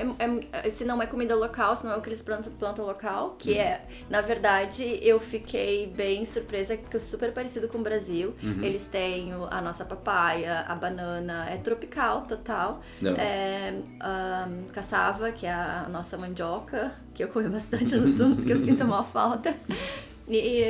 [0.00, 2.52] é, é- é- se não é comida local, se não é o que eles plantam,
[2.58, 7.78] plantam local, que é, na verdade, eu fiquei bem surpresa, que é super parecido com
[7.78, 8.34] o Brasil.
[8.62, 12.80] Eles têm a nossa papaya, a banana, é tropical total.
[13.00, 13.14] Não.
[13.16, 13.74] É,
[14.72, 18.84] caçava, que é a nossa mandioca, que eu comi bastante no sul, porque eu sinto
[18.84, 19.54] mal falta.
[20.28, 20.64] E,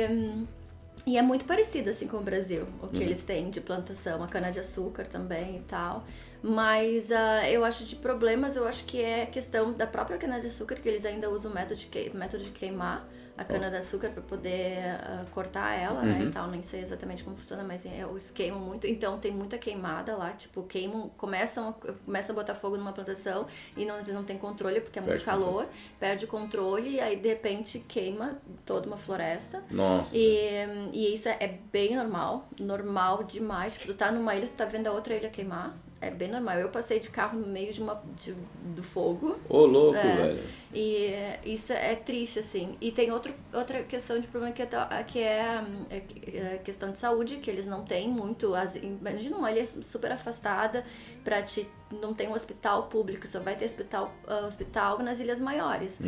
[1.05, 4.27] e é muito parecido assim com o Brasil, o que eles têm de plantação, a
[4.27, 6.03] cana-de-açúcar também e tal.
[6.43, 10.89] Mas ah, eu acho de problemas, eu acho que é questão da própria cana-de-açúcar, que
[10.89, 15.23] eles ainda usam o método de, que- método de queimar a cana-de-açúcar para poder ah,
[15.33, 16.27] cortar ela, né, Uhum.
[16.27, 16.47] e tal.
[16.47, 18.85] Nem sei exatamente como funciona, mas é, eles queimam muito.
[18.87, 21.73] Então tem muita queimada lá, tipo, queimam, começam,
[22.05, 23.45] começam a botar fogo numa plantação
[23.77, 25.45] e não, não tem controle porque é muito Perde controle.
[25.67, 25.67] calor,
[25.99, 29.63] perde o controle e aí de repente queima toda uma floresta.
[29.71, 30.15] Nossa.
[30.17, 30.49] E,
[30.91, 33.73] e isso é bem normal, normal demais.
[33.73, 35.75] Tipo, tu tá numa ilha, tu tá vendo a outra ilha queimar.
[36.01, 36.57] É bem normal.
[36.57, 38.33] Eu passei de carro no meio de uma, de-
[38.75, 39.37] do fogo.
[39.47, 40.15] Ô, louco, É.
[40.15, 40.43] velho.
[40.73, 42.75] E é, isso é triste, assim.
[42.81, 46.59] E tem outro, outra questão de problema que é, ta- que é, é que- é
[46.63, 48.55] questão de saúde, que eles não têm muito.
[48.55, 50.83] As, imagina uma ilha super afastada,
[51.23, 51.67] pra te,
[52.01, 55.99] não tem um hospital público, só vai ter hospital, ah, hospital nas ilhas maiores,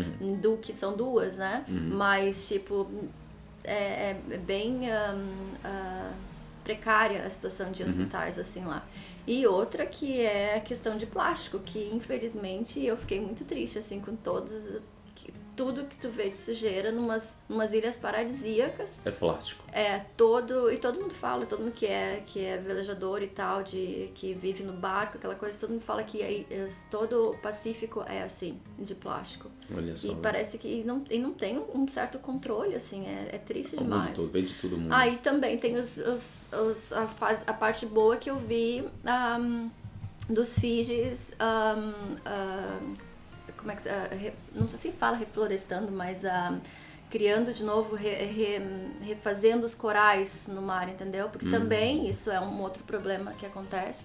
[0.42, 1.64] do que são duas, né?
[1.68, 2.90] Mas, tipo,
[3.64, 6.12] é, é bem hum, ah,
[6.64, 8.86] precária a situação de hospitais assim lá.
[9.26, 14.00] E outra que é a questão de plástico, que infelizmente eu fiquei muito triste assim
[14.00, 14.82] com todas
[15.56, 19.00] tudo que tu vê de sujeira numas, numas ilhas paradisíacas.
[19.06, 19.64] É plástico.
[19.72, 20.72] É, todo.
[20.72, 24.34] E todo mundo fala, todo mundo que é, que é velejador e tal, de, que
[24.34, 28.24] vive no barco, aquela coisa, todo mundo fala que aí, es- todo o Pacífico é
[28.24, 29.52] assim, de plástico.
[29.72, 30.08] Olha só.
[30.08, 30.22] E velho.
[30.24, 33.90] parece que não, e não tem um certo controle, assim, é, é triste O mundo
[33.92, 34.16] demais.
[34.16, 34.92] todo, vem de todo mundo.
[34.92, 39.70] Aí também tem os, os, os- a, fase, a parte boa que eu vi ahm,
[40.28, 41.32] dos Fijis.
[41.40, 41.94] ahm,
[42.26, 42.94] ahm,
[43.64, 44.10] como é que ah,
[44.54, 46.60] Não sei se fala reflorestando, mas ahm,
[47.10, 48.62] criando de novo, re- re-
[49.02, 51.30] refazendo os corais no mar, entendeu?
[51.30, 54.04] Porque também isso é um outro problema que acontece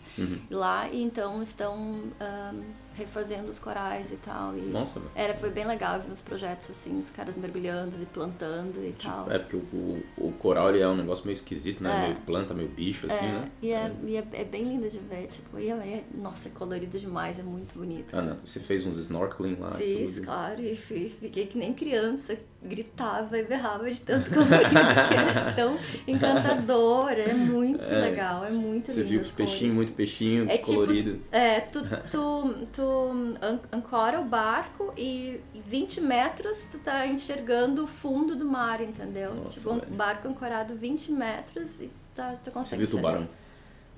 [0.51, 2.63] lá, e então estão ahm,
[2.99, 4.57] refazendo os corais e tal.
[4.57, 5.11] E Nossa, velho.
[5.15, 9.31] era, foi bem legal ver uns projetos assim, os caras mergulhando e plantando e tal.
[9.31, 11.97] É porque o, o, o coral ele é um negócio meio esquisito, né?
[11.97, 12.03] É.
[12.09, 13.45] Meio planta, meio bicho, assim, É, né?
[13.63, 16.51] e, é, e é, é bem lindo de ver, tipo, e é, é- nossa, é
[16.51, 18.17] colorido demais, é muito bonito.
[18.17, 20.25] Ah, não, você fez uns snorkeling lá Fiz, tudo.
[20.25, 24.71] claro, e fi- fiquei que nem criança, gritava e berrava de tanto colorido,
[25.09, 29.09] que era de tão encantador, é muito É, legal, é muito Você lindo.
[29.11, 31.21] viu as os peixinhos, muito peixinho, É tipo- colorido.
[31.31, 31.81] É, tu,
[32.11, 32.83] tu, tu
[33.43, 39.35] an- ancora o barco e 20 metros tu tá enxergando o fundo do mar, entendeu?
[39.35, 39.93] Nossa, tipo, um velho.
[39.95, 43.09] barco ancorado 20 metros e tá, tu Você consegue viu enxergar.
[43.19, 43.29] tubarão?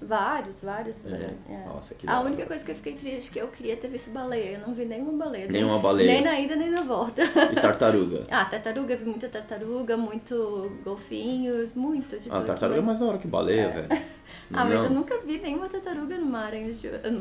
[0.03, 1.05] Vários, vários.
[1.05, 1.35] É.
[1.51, 1.65] é.
[1.67, 4.11] Nossa, que A única coisa que eu fiquei triste é que eu queria ter visto
[4.11, 4.57] baleia.
[4.59, 5.47] Eu não vi nenhuma baleia.
[5.47, 6.13] Nenhuma nem, baleia.
[6.15, 7.23] Nem na ida, nem na volta.
[7.23, 8.27] E tartaruga?
[8.33, 12.47] ah, tartaruga, vi muita tartaruga, muito golfinhos, muito de Ah, tudo.
[12.47, 13.89] tartaruga é mais da hora que baleia, velho.
[14.53, 14.85] Ah, mas Não.
[14.85, 16.53] eu nunca vi nenhuma tartaruga no mar,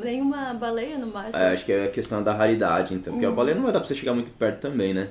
[0.04, 1.28] nenhuma baleia no mar.
[1.30, 1.46] É, sabe?
[1.54, 3.14] acho que é a questão da raridade, então.
[3.14, 3.32] Porque Hum.
[3.32, 5.10] a baleia não vai dar pra você chegar muito perto também, né?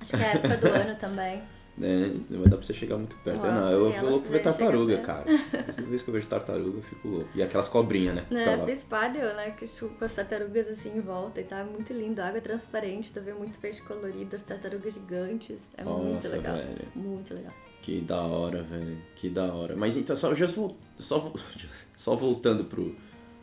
[0.00, 1.42] Acho que é a época do ano também.
[1.80, 3.40] É, não vai dar pra você chegar muito perto.
[3.40, 5.22] Uau, não, eu ela louco ver tartaruga, cara.
[5.24, 7.28] Toda vez que eu vejo tartaruga, eu fico louco.
[7.36, 8.26] E aquelas cobrinhas, né?
[8.44, 8.66] Tá lá.
[8.66, 9.54] fiz paddle, né?
[9.56, 12.20] Que, tipo, com as tartarugas assim em volta e tá muito lindo.
[12.20, 15.56] Água transparente, tu vê muito peixe colorido, as tartarugas gigantes.
[15.76, 16.56] É muito Nossa, legal.
[16.56, 16.78] velho.
[16.96, 17.52] Muito legal.
[17.88, 18.98] Que da hora, velho.
[19.16, 19.74] Que da hora.
[19.74, 21.32] Mas então, só, já vol- só,
[21.96, 22.94] só voltando pro,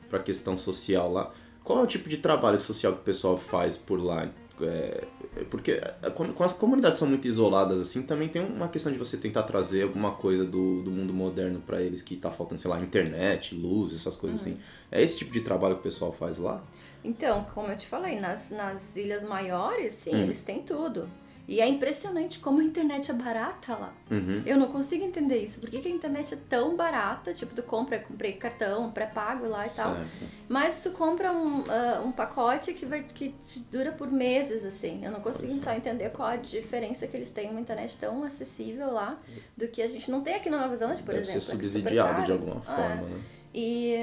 [0.08, 1.32] pra questão social lá.
[1.64, 4.30] Qual é o tipo de trabalho social que o pessoal faz por lá?
[4.62, 5.04] É,
[5.50, 5.82] porque
[6.14, 9.82] quando as comunidades são muito isoladas assim, também tem uma questão de você tentar trazer
[9.82, 13.96] alguma coisa do, do mundo moderno pra eles que tá faltando, sei lá, internet, luz,
[13.96, 14.54] essas coisas Uhum.
[14.54, 14.62] assim.
[14.92, 16.64] É esse tipo de trabalho que o pessoal faz lá?
[17.04, 20.20] Então, como eu te falei, nas, nas ilhas maiores, sim, Hum.
[20.20, 21.10] eles têm tudo.
[21.48, 23.94] E é impressionante como a internet é barata lá.
[24.10, 24.42] Uhum.
[24.46, 25.60] Eu não consigo entender isso.
[25.60, 27.34] Por que, que a internet é tão barata?
[27.34, 29.96] Tipo, tu compra, comprei cartão, pré-pago lá e tal.
[29.96, 30.10] Certo.
[30.50, 33.36] Mas tu compra um, ah, um pacote que, vai, que
[33.72, 35.06] dura por meses, assim.
[35.06, 35.66] Eu não consigo Pois é.
[35.66, 39.20] só entender qual a diferença que eles têm uma internet tão acessível lá
[39.56, 41.42] do que a gente não tem aqui na Nova Zelândia, por Deve exemplo.
[41.42, 42.26] ser é é super subsidiado caro.
[42.26, 43.22] de alguma forma, né?
[43.58, 43.96] E,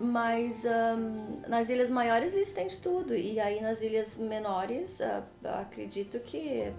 [0.00, 3.14] mas hum, nas ilhas maiores eles têm de tudo.
[3.14, 5.22] E aí nas ilhas menores, ah,
[5.60, 6.72] acredito que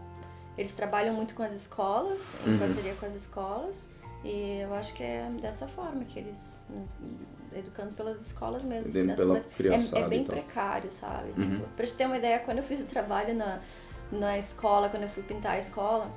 [0.57, 2.59] eles trabalham muito com as escolas, em Uhum.
[2.59, 3.87] parceria com as escolas.
[4.23, 6.59] E eu acho que é dessa forma que eles.
[6.69, 6.85] hum,
[7.55, 8.87] educando pelas escolas mesmo.
[8.89, 10.35] Educando nessa- pela criançada é, é bem e tal.
[10.35, 11.29] precário, sabe?
[11.39, 11.55] Uhum.
[11.59, 13.59] Tipo, pra te ter uma ideia, quando eu fiz o trabalho na,
[14.11, 16.11] na escola, quando eu fui pintar a escola,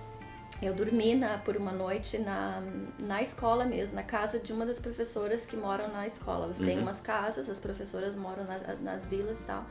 [0.62, 2.62] eu dormi na, por uma noite na,
[2.98, 6.44] na escola mesmo, na casa de uma das professoras que moram na escola.
[6.44, 6.82] Elas têm Uhum.
[6.84, 9.64] umas casas, as professoras moram na- nas vilas e tal.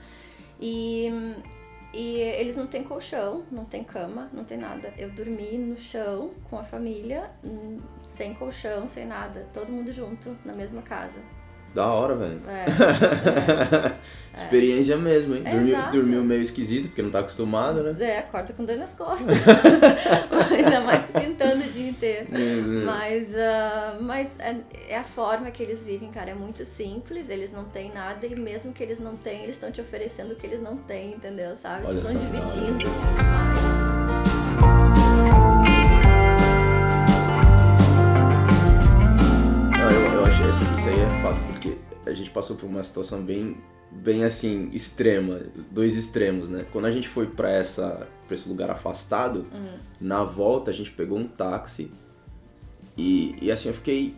[0.60, 1.10] E,
[1.94, 4.94] e eles não têm colchão, não tem cama, não tem nada.
[4.98, 9.48] Eu dormi no chão com a família, hum, sem colchão, sem nada.
[9.54, 11.20] Todo mundo junto, na mesma casa.
[11.76, 12.40] Da hora, velho.
[12.48, 13.92] É,
[14.34, 15.44] Experiência mesmo, hein?
[15.44, 17.94] Dormiu, dormiu meio esquisito, porque não tá acostumado, né?
[18.00, 19.36] é, acorda com dor nas costas.
[20.56, 22.28] Ainda mais pintando o dia inteiro.
[22.86, 24.56] Mas, ah, mas é,
[24.88, 28.40] é a forma que eles vivem, cara, é muito simples, eles não têm nada e
[28.40, 31.58] mesmo que eles não têm, eles estão te oferecendo o que eles não têm, entendeu?
[31.58, 31.88] Sabe?
[31.88, 32.90] Olha tipo, estão dividindo.
[32.90, 33.95] assim,
[40.36, 43.58] Achei isso, aí é fato, porque a gente passou por uma situação bem,
[43.92, 45.40] bem assim, extrema,
[45.72, 46.66] dois extremos, né?
[46.72, 49.78] Quando a gente foi pra, essa, pra esse lugar afastado, Uhum.
[50.00, 51.92] na volta a gente pegou um táxi
[52.98, 54.16] e, e assim, eu fiquei.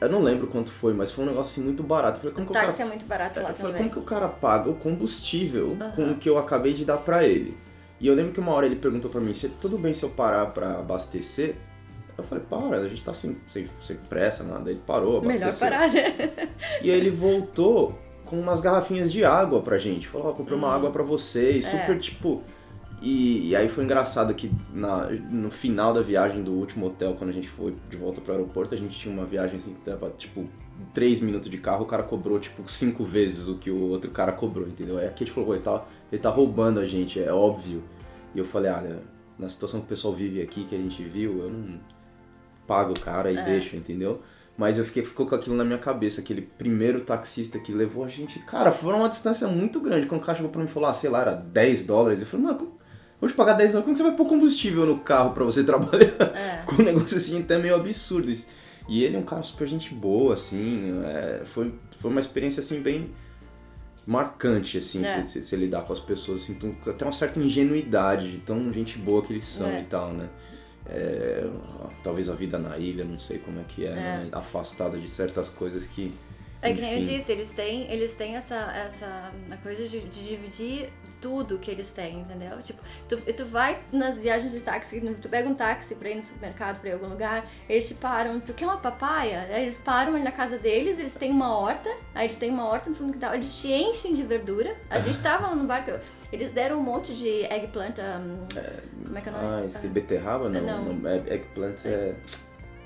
[0.00, 2.16] Eu não lembro quanto foi, mas foi um negócio assim muito barato.
[2.16, 3.88] Eu falei, como O que o cara táxi é muito barato lá Eu falei, também.
[3.88, 5.90] como que o cara paga o combustível Aham.
[5.92, 7.56] com o que eu acabei de dar pra ele?
[8.00, 10.46] E eu lembro que uma hora ele perguntou pra mim, tudo bem se eu parar
[10.46, 11.56] pra abastecer?
[12.20, 14.70] Eu falei, para, a gente tá sem, sem, sem pressa, nada.
[14.70, 15.40] Ele parou, abasteceu.
[15.40, 16.48] Melhor parar, né?
[16.82, 20.06] E aí ele voltou com umas garrafinhas de água pra gente.
[20.06, 21.66] Falou, ó, comprei uma água pra vocês.
[21.66, 21.76] Hum.
[21.76, 21.80] É.
[21.80, 22.42] Super, tipo...
[23.02, 27.30] E, e aí foi engraçado que na, no final da viagem do último hotel, quando
[27.30, 30.10] a gente foi de volta pro aeroporto, a gente tinha uma viagem assim que tava,
[30.10, 30.46] tipo,
[30.92, 34.32] 3 minutos de carro, o cara cobrou, tipo, 5 vezes o que o outro cara
[34.32, 34.98] cobrou, entendeu?
[34.98, 37.82] Aí a gente falou, ele tá, ele tá roubando a gente, é óbvio.
[38.34, 39.02] E eu falei, olha,
[39.38, 41.80] na situação que o pessoal vive aqui, que a gente viu, eu não
[42.70, 43.42] pago o cara e É.
[43.44, 44.22] deixo, entendeu?
[44.56, 48.08] Mas eu fiquei, ficou com aquilo na minha cabeça, aquele primeiro taxista que levou a
[48.08, 48.38] gente.
[48.40, 50.06] Cara, foi uma distância muito grande.
[50.06, 52.20] Quando o cara chegou pra mim e falou, ah, sei lá, era 10 dólares.
[52.20, 52.72] Eu falei, mano,
[53.20, 56.12] vou te pagar 10 dólares, como você vai pôr combustível no carro pra você trabalhar?
[56.36, 56.60] É.
[56.60, 58.30] Ficou um negócio assim até meio absurdo.
[58.88, 61.00] E ele é um cara super gente boa, assim.
[61.04, 63.10] é, foi, foi uma experiência assim bem
[64.06, 65.24] marcante, assim, É.
[65.24, 68.72] se, se, se lidar com as pessoas, assim, então, até uma certa ingenuidade de tão
[68.72, 69.80] gente boa que eles são É.
[69.80, 70.28] e tal, né?
[70.92, 71.48] É,
[72.02, 74.28] talvez a vida na ilha, não sei como é que é, né?
[74.32, 76.12] afastada de certas coisas que.
[76.60, 80.90] É que nem eu disse, eles têm, eles têm essa, essa coisa de, de dividir
[81.20, 82.58] tudo que eles têm, entendeu?
[82.62, 86.22] Tipo, tu, tu vai nas viagens de táxi, tu pega um táxi pra ir no
[86.22, 89.46] supermercado, pra ir em algum lugar, eles te param, tu quer uma papaya?
[89.50, 92.66] Aí eles param ali na casa deles, eles têm uma horta, aí eles têm uma
[92.66, 94.74] horta no fundo do quintal, eles te enchem de verdura.
[94.88, 95.92] A gente tava lá no barco,
[96.32, 98.46] eles deram um monte de eggplant, um,
[99.04, 99.62] como é que é o nome?
[99.62, 100.48] Ah, isso aqui, beterraba?
[100.48, 100.92] Não, Não.
[100.94, 101.10] não.
[101.10, 102.14] é, eggplant é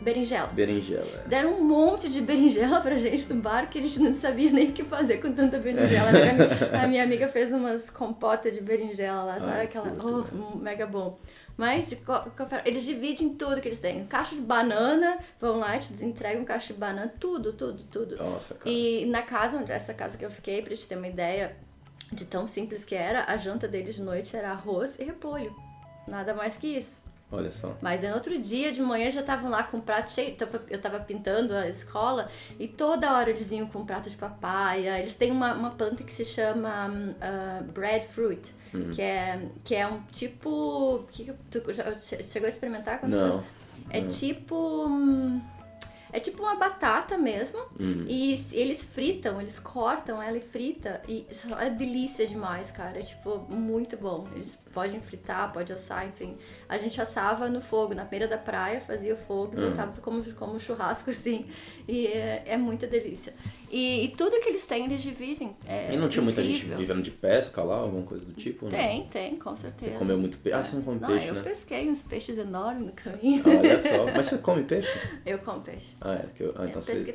[0.05, 0.49] Berinjela.
[0.49, 1.23] berinjela.
[1.25, 1.29] é.
[1.29, 4.69] Deram um monte de berinjela pra gente no bar que a gente não sabia nem
[4.69, 6.11] o que fazer com tanta berinjela.
[6.11, 9.53] A minha, a minha amiga fez umas compotas de berinjela lá, sabe?
[9.53, 11.19] Ai, Aquela, oh, mega bom.
[11.57, 11.97] Mas
[12.65, 14.05] eles dividem tudo que eles têm.
[14.07, 18.17] Caixa de banana, vão lá e te entregam um caixa de banana, tudo, tudo, tudo.
[18.17, 18.69] Nossa, cara.
[18.69, 21.57] E na casa, onde essa casa que eu fiquei, pra gente ter uma ideia
[22.13, 25.55] de tão simples que era, a janta deles de noite era arroz e repolho.
[26.07, 27.03] Nada mais que isso.
[27.31, 27.77] Olha só.
[27.81, 30.37] Mas no outro dia de manhã já estavam lá com prato cheio.
[30.69, 34.99] Eu tava pintando a escola e toda hora eles vinham com prato de papaya.
[35.01, 38.91] Eles têm uma, uma planta que se chama uh, breadfruit, hum.
[38.93, 41.05] que, é, que é um tipo.
[41.11, 43.43] Que, tu já chegou a experimentar quando Não.
[43.43, 43.51] Foi?
[43.91, 44.09] É Não.
[44.09, 44.87] tipo.
[44.87, 45.41] Hum,
[46.13, 47.59] é tipo uma batata mesmo.
[47.81, 48.05] Uhum.
[48.07, 51.03] E eles fritam, eles cortam ela e frita.
[51.09, 51.27] E
[51.59, 53.01] é delícia demais, cara.
[53.01, 54.25] É tipo, muito bom.
[54.33, 56.37] Eles podem fritar, pode assar, enfim.
[56.69, 59.71] A gente assava no fogo, na beira da praia, fazia o fogo, Uhum.
[59.71, 61.47] botava como, como churrasco, assim.
[61.87, 63.33] E é, é muita delícia.
[63.71, 65.57] E, e tudo que eles têm, eles dividem.
[65.67, 66.79] É e não tinha muita gente incrível.
[66.79, 68.67] vivendo de pesca lá, alguma coisa do tipo?
[68.67, 68.71] Não?
[68.71, 69.93] Tem, tem, com certeza.
[69.93, 70.57] Você comeu muito peixe?
[70.59, 71.43] Ah, você não come Não, peixe, eu né?
[71.43, 73.43] pesquei uns peixes enormes no caminho.
[73.47, 74.07] Olha só.
[74.15, 74.89] Mas você come peixe?
[75.27, 75.97] Eu como peixe.
[76.01, 76.19] Ah, é.
[76.19, 76.55] Porque eu...
[76.57, 77.15] ah, então é você...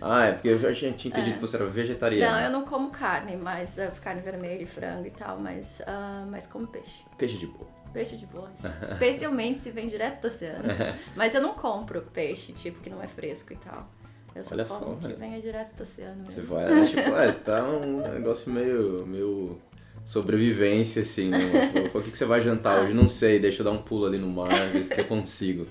[0.00, 2.32] Ah, é porque eu já tinha entendido que você era vegetariano.
[2.32, 6.26] Não, eu não como carne, mas uh, carne vermelha e frango e tal, mas, ah,
[6.30, 7.04] mas como peixe.
[7.18, 7.68] Peixe de boa.
[7.92, 8.50] Peixe de boa.
[8.92, 10.64] Especialmente se vem direto do oceano.
[11.16, 13.88] mas eu não compro peixe, tipo, que não é fresco e tal.
[14.34, 16.54] Eu só Olha como só, que venha direto do oceano Você mesmo.
[16.54, 19.58] vai, é, tipo, é, você tá um negócio meio, meio
[20.04, 21.38] sobrevivência, assim, né?
[21.72, 22.82] Tipo, O que, que você vai jantar Ah.
[22.82, 22.94] hoje?
[22.94, 25.66] Não sei, deixa eu dar um pulo ali no mar, ver que eu consigo.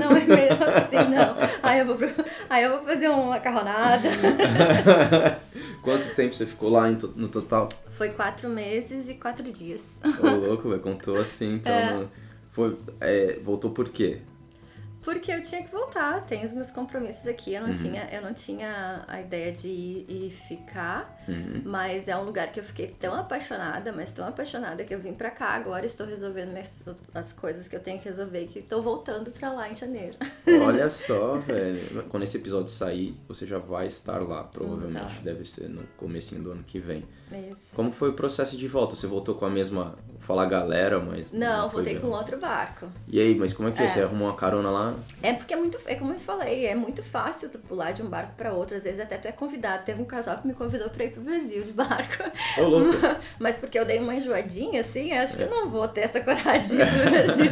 [0.00, 1.36] Não é mesmo assim, não.
[1.62, 4.08] Aí eu vou, pro- aí eu vou fazer uma macarronada.
[5.88, 7.68] Quanto tempo você ficou lá no total?
[7.92, 9.82] Foi quatro meses e quatro dias.
[10.22, 11.72] Ô, louco, velho, contou assim, então...
[11.72, 12.06] É.
[12.50, 14.20] Foi, é, voltou por quê?
[15.02, 17.54] Porque eu tinha que voltar, tenho os meus compromissos aqui.
[17.54, 17.76] Eu não, Uhum.
[17.76, 21.62] tinha, eu não tinha a ideia de ir e ficar, Uhum.
[21.64, 25.14] mas é um lugar que eu fiquei tão apaixonada, mas tão apaixonada que eu vim
[25.14, 25.86] pra cá agora.
[25.86, 26.82] Estou resolvendo minhas-
[27.14, 30.16] as coisas que eu tenho que resolver que estou voltando pra lá em janeiro.
[30.66, 32.04] Olha só, velho.
[32.08, 34.98] Quando esse episódio sair, você já vai estar lá, provavelmente.
[35.16, 35.20] Tá.
[35.22, 37.04] Deve ser no comecinho do ano que vem.
[37.30, 37.60] Isso.
[37.74, 38.96] Como foi o processo de volta?
[38.96, 39.96] Você voltou com a mesma...
[40.28, 41.32] Falar galera, mas...
[41.32, 42.86] Não, foi voltei com outro barco.
[43.08, 43.86] E aí, mas como é que é?
[43.86, 43.88] É.
[43.88, 44.94] Você arrumou uma carona lá?
[45.22, 48.10] É porque é muito, é como eu falei, é muito fácil tu pular de um
[48.10, 48.76] barco pra outro.
[48.76, 49.86] Às vezes até tu é convidado.
[49.86, 52.24] Teve um casal que me convidou pra ir pro Brasil de barco.
[52.58, 52.98] Ô, louco.
[53.40, 56.76] Mas porque eu dei uma enjoadinha, assim, acho que eu não vou ter essa coragem
[56.76, 57.50] de ir pro Brasil.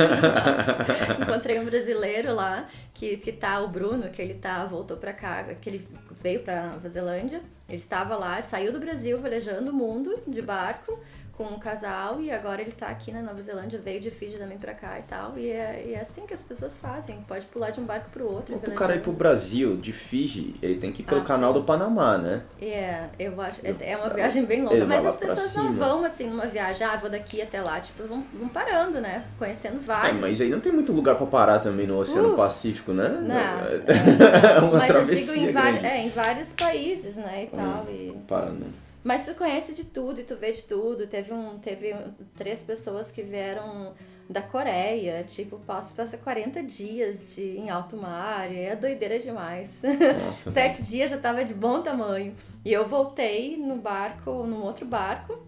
[1.25, 5.45] Encontrei um brasileiro lá, que, que tá, o Bruno, que ele tá, voltou pra cá,
[5.63, 5.89] que ele
[6.23, 7.41] veio pra Nova Zelândia.
[7.67, 11.01] Ele estava lá, saiu do Brasil, velejando o mundo de barco
[11.37, 14.57] com um casal e agora ele tá aqui na Nova Zelândia, veio de Fiji também
[14.59, 15.37] pra cá e tal.
[15.37, 18.25] E é, e é assim que as pessoas fazem, pode pular de um barco pro
[18.25, 18.45] outro.
[18.47, 18.79] Pro velejando.
[18.79, 21.59] cara ir pro Brasil, de Fiji, ele tem que ir pelo Ah, canal sim.
[21.61, 22.43] do Panamá, né?
[22.61, 23.61] É, eu acho.
[23.67, 26.87] É, é uma viagem bem longa, Ele mas as pessoas não vão assim numa viagem,
[26.87, 29.25] ah, vou daqui até lá, tipo, vão, vão parando, né?
[29.39, 30.21] Conhecendo É, vários.
[30.21, 33.09] mas aí não tem muito lugar pra parar também no Oceano Uh, Pacífico, né?
[33.09, 35.87] Não, É uma mas eu digo travessia em, grande.
[35.87, 37.85] é, em vários países, né, e tal.
[37.89, 37.91] Hum.
[37.91, 38.19] E...
[38.27, 38.67] Para, né?
[39.07, 41.07] Mas tu conhece de tudo e tu vê de tudo.
[41.07, 43.95] Teve, um, teve um- três pessoas que vieram
[44.29, 49.81] da Coreia, tipo, passa, passa 40 dias de, em alto mar, e é doideira demais.
[50.25, 52.35] Nossa, Sete dias já tava de bom tamanho.
[52.65, 55.39] E eu voltei no barco, num outro barco.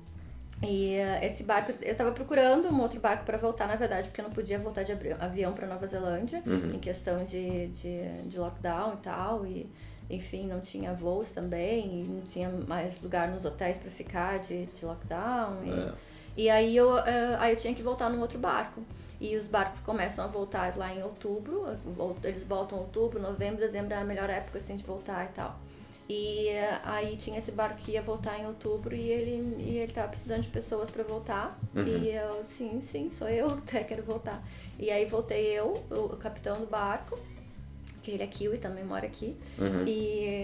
[0.63, 4.21] E eh, esse barco, eu tava procurando um outro barco pra voltar, na verdade, porque
[4.21, 6.75] eu não podia voltar de avião pra Nova Zelândia, Uhum.
[6.75, 9.45] em questão de, de, de lockdown e tal.
[9.47, 9.67] E,
[10.11, 14.67] enfim, não tinha voos também, e não tinha mais lugar nos hotéis pra ficar de,
[14.67, 15.63] de lockdown.
[15.65, 15.93] E, É.
[16.37, 18.83] e aí, eu, eh, aí eu tinha que voltar num outro barco.
[19.21, 21.65] E os barcos começam a voltar lá em outubro,
[22.23, 25.59] eles voltam em outubro, novembro, dezembro é a melhor época assim de voltar e tal.
[26.09, 29.93] E eh, aí tinha esse barco que ia voltar em outubro e ele, e ele
[29.93, 31.59] tava precisando de pessoas pra voltar.
[31.75, 31.85] Uhum.
[31.87, 34.43] E eu, sim, sim, sou eu, até quero voltar.
[34.79, 37.19] E aí voltei eu, o capitão do barco,
[38.03, 39.37] que ele é kiwi, também mora aqui.
[39.59, 39.85] Uhum.
[39.87, 39.93] E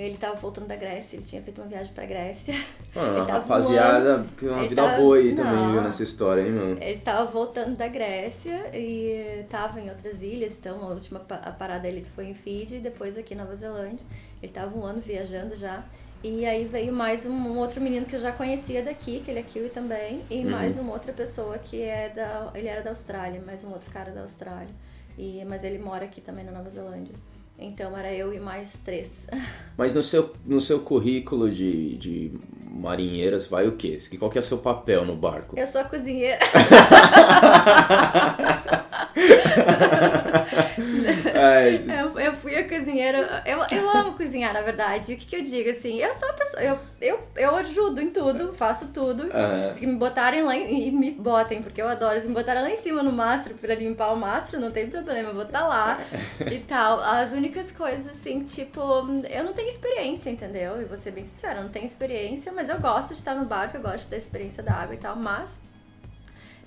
[0.06, 2.54] ele tava voltando da Grécia, ele tinha feito uma viagem pra Grécia.
[2.94, 5.72] Ah, Ele rapaziada, que é uma Ele vida tava- boa aí também, Não.
[5.72, 6.78] viu, nessa história, hein, mano?
[6.80, 11.80] Ele tava voltando da Grécia e tava em outras ilhas, então a última a parada
[11.80, 14.04] dele foi em Fiji depois aqui em Nova Zelândia.
[14.42, 15.84] Ele tava um ano viajando já.
[16.22, 19.40] E aí veio mais um, um outro menino que eu já conhecia daqui, que ele
[19.40, 20.50] é kiwi também, e Uhum.
[20.50, 22.50] mais uma outra pessoa que é da.
[22.54, 24.74] Ele era da Austrália, mais um outro cara da Austrália.
[25.18, 27.14] E, mas ele mora aqui também na Nova Zelândia.
[27.58, 29.26] Então era eu e mais três.
[29.76, 32.32] Mas no seu, no seu currículo de, de
[32.70, 33.98] marinheiras vai o quê?
[34.18, 35.58] Qual que é o seu papel no barco?
[35.58, 36.38] Eu sou a cozinheira.
[41.88, 43.42] Eu, eu fui a cozinheira.
[43.46, 45.12] Eu, eu amo cozinhar, na verdade.
[45.12, 45.98] O que, que eu digo assim?
[46.00, 46.62] Eu sou a pessoa.
[46.62, 49.24] Eu, eu, eu ajudo em tudo, faço tudo.
[49.32, 49.74] Aham.
[49.74, 52.20] Se me botarem lá em- e me botem, porque eu adoro.
[52.20, 55.30] Se me botarem lá em cima no mastro pra limpar o mastro, não tem problema,
[55.30, 55.98] eu vou estar lá
[56.50, 57.00] e tal.
[57.00, 58.80] As únicas coisas, assim, tipo,
[59.30, 60.80] eu não tenho experiência, entendeu?
[60.80, 63.44] E vou ser bem sincera, eu não tenho experiência, mas eu gosto de estar no
[63.44, 65.58] barco, eu gosto da experiência da água e tal, mas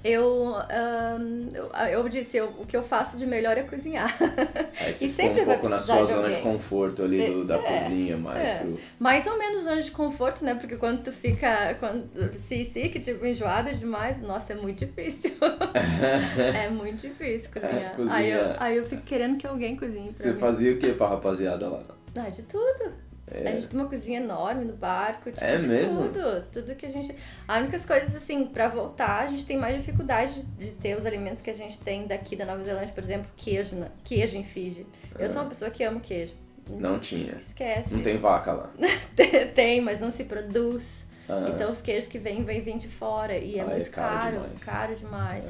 [0.03, 4.15] Eu, um, eu, eu, disse, eu, o que eu faço de melhor é cozinhar.
[4.79, 7.59] Aí você e sempre um pouco na sua zona de conforto ali do, da é,
[7.59, 8.55] cozinha, mais é.
[8.59, 8.79] pro...
[8.99, 10.55] Mais ou menos zona de conforto, né?
[10.55, 15.31] Porque quando tu fica quando, se, que tipo, enjoada demais, nossa, é muito difícil.
[15.73, 17.75] é muito difícil cozinhar.
[17.75, 18.17] É, cozinha...
[18.17, 20.39] aí, eu, aí eu fico querendo que alguém cozinhe pra Você mim.
[20.39, 21.83] fazia o que pra rapaziada lá?
[22.15, 23.06] Ah, de tudo.
[23.29, 23.49] É.
[23.49, 26.03] A gente tem uma cozinha enorme no barco, tipo, é de mesmo?
[26.03, 26.43] tudo.
[26.51, 27.13] Tudo que a gente.
[27.47, 31.41] As únicas coisas, assim, pra voltar, a gente tem mais dificuldade de ter os alimentos
[31.41, 33.89] que a gente tem daqui da Nova Zelândia, por exemplo, queijo, né?
[34.03, 34.85] queijo em Fiji.
[35.19, 35.29] Eu é.
[35.29, 36.33] sou uma pessoa que amo queijo.
[36.69, 37.33] Não tinha.
[37.33, 37.93] Esquece.
[37.93, 38.69] Não tem vaca lá.
[39.53, 41.05] tem, mas não se produz.
[41.27, 41.49] Ah.
[41.53, 43.37] Então os queijos que vêm, vêm, vêm de fora.
[43.37, 44.63] E é ah, muito é caro, caro demais.
[44.63, 45.45] Caro demais.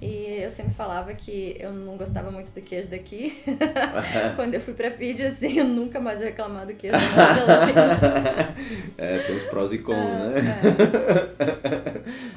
[0.00, 3.42] E eu sempre falava que eu não gostava muito do queijo daqui.
[4.36, 8.54] Quando eu fui pra Fiji, assim, eu nunca mais reclamar do queijo da
[8.98, 10.60] É, tem os prós e cons, é, né?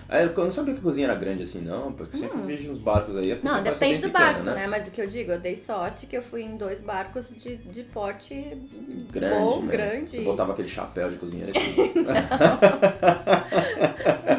[0.08, 0.24] É.
[0.24, 2.46] eu não sabia que a cozinha era grande assim, não, porque eu sempre hum.
[2.46, 3.38] vejo nos barcos aí.
[3.44, 4.56] Não, depende do pequena, barco, né?
[4.56, 4.68] né?
[4.68, 7.58] Mas o que eu digo, eu dei sorte que eu fui em dois barcos de,
[7.58, 8.36] de porte
[9.12, 10.12] grande, bom, grande.
[10.12, 11.76] Você botava aquele chapéu de cozinheiro assim.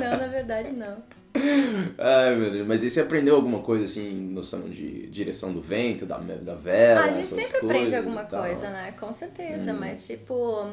[0.00, 1.19] não, na verdade não.
[1.98, 2.66] Ai, meu Deus.
[2.66, 7.02] Mas e você aprendeu alguma coisa, assim, noção de direção do vento, da, da vela?
[7.02, 8.94] Ah, a gente sempre aprende alguma coisa, né?
[8.98, 9.72] Com certeza.
[9.72, 9.76] Hum.
[9.78, 10.66] Mas, tipo,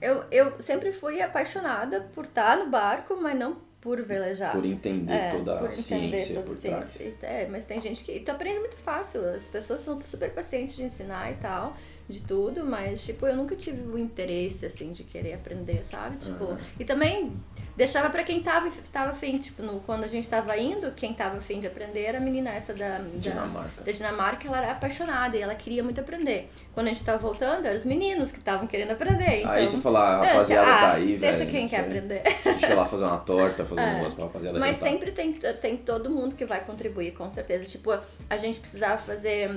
[0.00, 4.52] eu, eu sempre fui apaixonada por estar no barco, mas não por velejar.
[4.52, 6.88] Por entender é, toda por a ciência toda por trás.
[6.90, 7.26] Ciência.
[7.26, 8.20] É, mas tem gente que...
[8.20, 9.28] Tu aprende muito fácil.
[9.28, 11.76] As pessoas são super pacientes de ensinar e tal
[12.12, 16.18] de tudo, mas, tipo, eu nunca tive o interesse, assim, de querer aprender, sabe?
[16.18, 16.58] Tipo, uhum.
[16.78, 17.32] e também
[17.74, 21.38] deixava para quem tava, tava afim, tipo, no, quando a gente tava indo, quem tava
[21.38, 23.82] afim de aprender era a menina essa da, da Dinamarca.
[23.82, 26.50] Da Dinamarca, ela era apaixonada e ela queria muito aprender.
[26.74, 29.40] Quando a gente tava voltando, eram os meninos que estavam querendo aprender.
[29.40, 31.50] Então, aí você falar, a rapaziada ah, tá aí, deixa velho.
[31.50, 32.22] quem quer aprender.
[32.44, 33.86] Deixa eu lá fazer uma torta, fazer é.
[33.86, 37.64] um negócio pra rapaziada Mas sempre tem, tem todo mundo que vai contribuir, com certeza.
[37.64, 37.98] Tipo,
[38.28, 39.50] a gente precisava fazer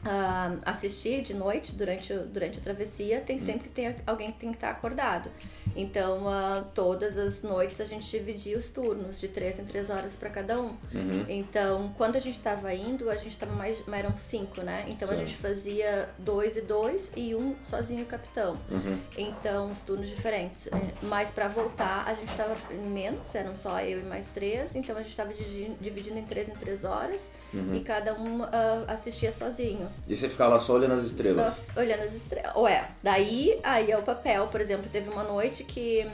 [0.00, 3.40] Uh, assistir de noite durante, durante a travessia, tem hum.
[3.40, 5.30] sempre que tem alguém que tem que estar acordado.
[5.76, 10.14] Então, uh, todas as noites a gente dividia os turnos de três em três horas
[10.14, 10.76] para cada um.
[10.92, 11.26] Uhum.
[11.28, 13.82] Então, quando a gente estava indo, a gente estava mais.
[13.88, 14.86] Eram cinco, né?
[14.88, 15.14] Então Sim.
[15.14, 18.56] a gente fazia dois e dois e um sozinho o capitão.
[18.70, 18.98] Uhum.
[19.18, 20.66] Então, os turnos diferentes.
[20.68, 20.70] É,
[21.02, 22.56] mas para voltar, a gente estava
[22.88, 24.74] menos, eram só eu e mais três.
[24.74, 27.74] Então a gente estava dividindo em três em três horas uhum.
[27.74, 28.48] e cada um uh,
[28.88, 29.88] assistia sozinho.
[30.06, 31.60] E você ficava lá só olhando as estrelas?
[31.74, 32.54] Só olhando as estrelas.
[32.56, 34.46] Ué, daí aí é o papel.
[34.48, 36.06] Por exemplo, teve uma noite que,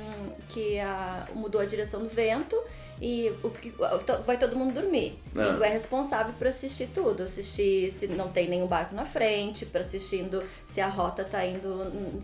[0.49, 2.57] que a, mudou a direção do vento
[3.01, 3.51] e o,
[4.25, 5.19] vai todo mundo dormir.
[5.35, 5.49] Ah.
[5.49, 7.23] E tu é responsável por assistir tudo.
[7.23, 11.69] Assistir se não tem nenhum barco na frente, para assistindo se a rota tá indo,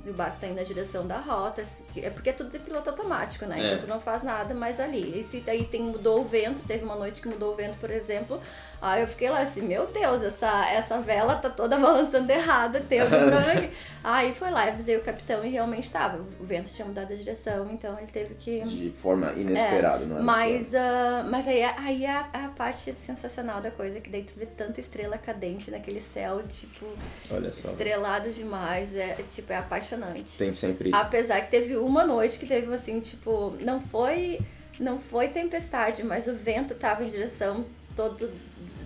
[0.07, 1.63] o barco tá indo na direção da rota.
[1.97, 3.61] É porque é tudo de piloto automático, né?
[3.61, 3.67] É.
[3.67, 5.21] Então tu não faz nada mais ali.
[5.21, 7.91] E se aí tem, mudou o vento, teve uma noite que mudou o vento, por
[7.91, 8.41] exemplo,
[8.81, 13.01] aí eu fiquei lá assim, meu Deus, essa, essa vela tá toda balançando errada, tem
[13.01, 13.71] algum problema
[14.03, 16.19] Aí foi lá, avisei o capitão e realmente tava.
[16.41, 18.61] O vento tinha mudado a direção, então ele teve que.
[18.63, 20.23] De forma inesperada, é, não é?
[20.23, 24.23] Mas mas, uh, mas aí, aí é a, a, parte sensacional da coisa, que daí
[24.23, 26.87] tu vê tanta estrela cadente naquele céu, tipo,
[27.49, 28.95] estrelado demais.
[28.95, 30.39] É, tipo, é apaixonante.
[30.39, 30.99] Tem sempre isso.
[30.99, 34.41] Apesar que teve uma noite que teve assim, tipo, não foi.
[34.81, 38.31] Não foi tempestade, mas o vento tava em direção todo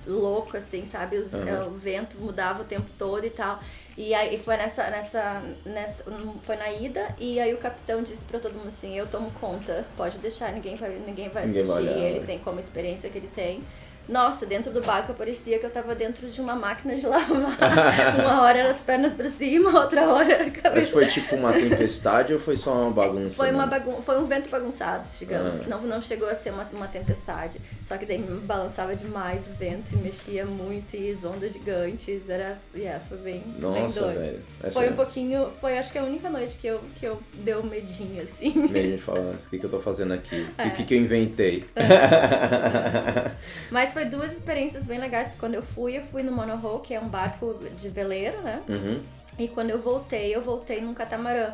[0.06, 1.16] louco, assim, sabe?
[1.18, 1.68] O, uhum.
[1.68, 3.60] o vento mudava o tempo todo e tal.
[3.96, 6.04] E aí foi nessa, nessa, nessa.
[6.42, 9.86] Foi na ida, e aí o capitão disse pra todo mundo assim, eu tomo conta,
[9.96, 13.30] pode deixar, ninguém vai, ninguém vai assistir, ninguém vai ele tem como experiência que ele
[13.34, 13.62] tem.
[14.08, 17.26] Nossa, dentro do barco parecia que eu tava dentro de uma máquina de lavar.
[18.20, 20.74] uma hora era as pernas pra cima, outra hora era a cabeça.
[20.74, 23.36] Mas foi tipo uma tempestade ou foi só uma bagunça?
[23.36, 25.62] Foi, uma bagun foi um vento bagunçado, digamos.
[25.62, 25.68] Ah.
[25.68, 27.60] Não, não chegou a ser uma, uma tempestade.
[27.88, 32.28] Só que daí balançava demais o vento e mexia muito e as ondas gigantes.
[32.28, 32.58] Era.
[32.74, 33.42] Yeah, foi bem.
[33.58, 34.40] Nossa, bem velho.
[34.62, 35.50] Essa foi um pouquinho.
[35.60, 38.52] Foi acho que a única noite que eu, que eu deu um medinho, assim.
[38.54, 40.46] Medinho de falar, o que, que eu tô fazendo aqui?
[40.58, 40.66] É.
[40.66, 41.64] E o que, que eu inventei?
[41.74, 43.30] É.
[43.70, 45.34] Mas foi duas experiências bem legais.
[45.40, 48.62] Quando eu fui, eu fui no monohull, que é um barco de veleiro, né?
[48.68, 49.00] Uhum.
[49.38, 51.52] E quando eu voltei, eu voltei num catamarã.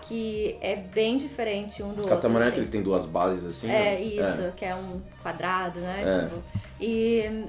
[0.00, 2.14] Que é bem diferente um do outro.
[2.14, 3.70] Catamarã é aquele que tem duas bases assim?
[3.70, 4.00] É, né?
[4.02, 4.52] isso, é.
[4.54, 6.02] que é um quadrado, né?
[6.06, 6.24] É.
[6.24, 6.42] Tipo,
[6.78, 7.44] e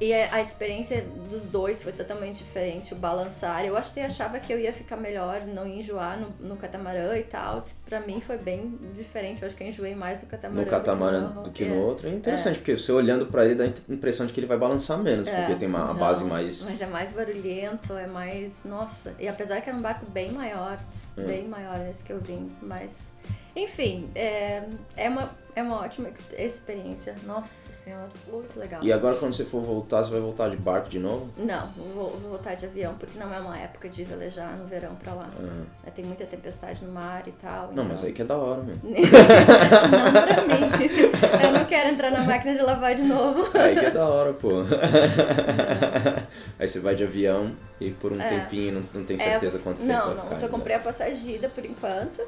[0.00, 3.64] e a experiência dos dois foi totalmente diferente, o balançar.
[3.64, 7.16] Eu acho que achava que eu ia ficar melhor, não ia enjoar no, no catamarã
[7.16, 7.62] e tal.
[7.84, 9.42] Pra mim foi bem diferente.
[9.42, 10.60] Eu acho que eu enjoei mais no catamarã.
[10.62, 11.78] No catamarã do que no, do que no é.
[11.78, 12.08] outro.
[12.08, 12.58] É interessante, é.
[12.58, 15.36] porque você olhando pra ele dá a impressão de que ele vai balançar menos, é.
[15.36, 16.64] porque tem uma não, base mais.
[16.64, 18.52] Mas é mais barulhento, é mais.
[18.64, 19.12] Nossa.
[19.18, 20.78] E apesar que era um barco bem maior,
[21.16, 21.22] é.
[21.22, 22.92] bem maior esse que eu vim, mas
[23.62, 24.62] Enfim, é,
[24.96, 27.14] é, uma, é uma ótima ex- experiência.
[27.26, 27.48] Nossa
[27.84, 28.82] senhora, muito legal.
[28.84, 31.28] E agora quando você for voltar, você vai voltar de barco de novo?
[31.36, 34.94] Não, vou, vou voltar de avião, porque não é uma época de velejar no verão
[34.94, 35.28] pra lá.
[35.40, 35.62] Ah.
[35.86, 37.64] É, Tem muita tempestade no mar e tal.
[37.66, 38.76] Não, então- mas aí que é da hora, meu.
[38.84, 41.44] não pra mim.
[41.44, 43.50] Eu não quero entrar na máquina de lavar de novo.
[43.58, 44.50] Aí que é da hora, pô.
[46.58, 48.28] aí você vai de avião e por um É.
[48.28, 50.22] tempinho não, não tem É, certeza quanto tempo Não, vai não.
[50.24, 50.36] ficar.
[50.36, 52.22] Só comprei a passagem de ida por enquanto.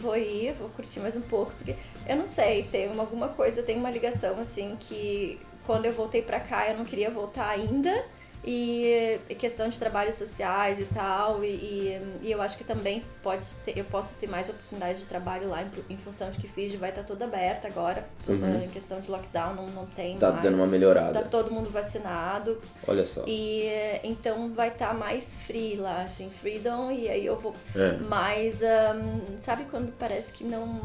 [0.00, 1.76] Vou ir, vou curtir mais um pouco, porque
[2.08, 6.22] eu não sei, tem uma- alguma coisa, tem uma ligação assim que quando eu voltei
[6.22, 7.92] pra cá eu não queria voltar ainda.
[8.44, 13.44] E questão de trabalhos sociais e tal, e, e, e eu acho que também pode
[13.64, 16.76] ter, eu posso ter mais oportunidades de trabalho lá em, em função de que Fiji
[16.76, 18.64] vai estar toda aberta agora, Uhum.
[18.64, 20.42] em questão de lockdown não, não tem Tá mais.
[20.42, 21.22] dando uma melhorada.
[21.22, 23.22] Tá todo mundo vacinado, Olha só.
[23.28, 23.64] e
[24.02, 27.92] então vai estar mais free lá, assim, freedom, e aí eu vou É.
[27.98, 28.60] mais.
[28.62, 30.80] ahn, sabe quando parece que não.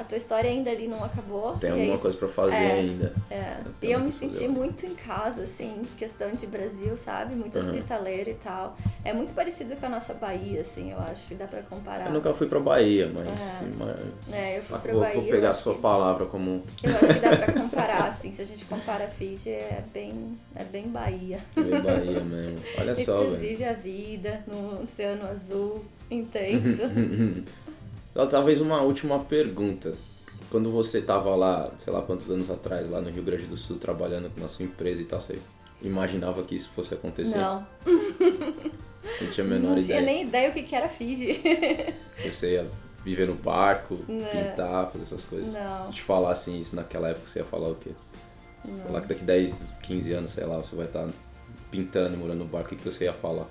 [0.00, 1.58] A tua história ainda ali não acabou?
[1.58, 3.12] Tem E alguma aí- coisa pra fazer é, ainda.
[3.30, 3.56] É.
[3.78, 4.48] Tem E eu me senti fazer.
[4.48, 7.34] muito em casa, assim, questão de Brasil, sabe?
[7.34, 7.68] Muito Aham.
[7.68, 8.76] hospitaleiro e tal.
[9.04, 12.06] É muito parecido com a nossa Bahia, assim, eu acho, dá pra comparar.
[12.06, 13.38] Eu nunca fui pra Bahia, mas.
[13.38, 13.60] É.
[13.78, 15.14] mas- É, eu fui pra vou, Bahia.
[15.16, 18.32] vou eu pegar a sua que- palavra como Eu acho que dá pra comparar, assim,
[18.32, 21.40] se a gente compara Fiji, é bem, é bem Bahia.
[21.54, 22.58] ver Bahia mesmo.
[22.78, 23.36] Olha E só, velho.
[23.36, 26.82] vive a vida no oceano azul intenso.
[28.14, 29.94] Talvez uma última pergunta.
[30.50, 33.78] Quando você tava lá, sei lá quantos anos atrás, lá no Rio Grande do Sul,
[33.78, 35.38] trabalhando na sua empresa e tal, você
[35.80, 37.38] imaginava que isso fosse acontecer?
[37.38, 37.64] Não,
[39.20, 39.84] Não tinha a menor não ideia.
[39.86, 41.40] tinha nem ideia o que era Fiji.
[42.24, 42.70] Você ia
[43.02, 44.26] viver no barco, Não.
[44.26, 45.52] pintar, fazer essas coisas.
[45.54, 45.86] Não.
[45.86, 47.90] Se te falassem isso naquela época, você ia falar o quê?
[48.64, 51.08] Sei lá que daqui 10, 15 anos, sei lá, você vai estar
[51.70, 53.46] pintando e morando no barco, o que você ia falar?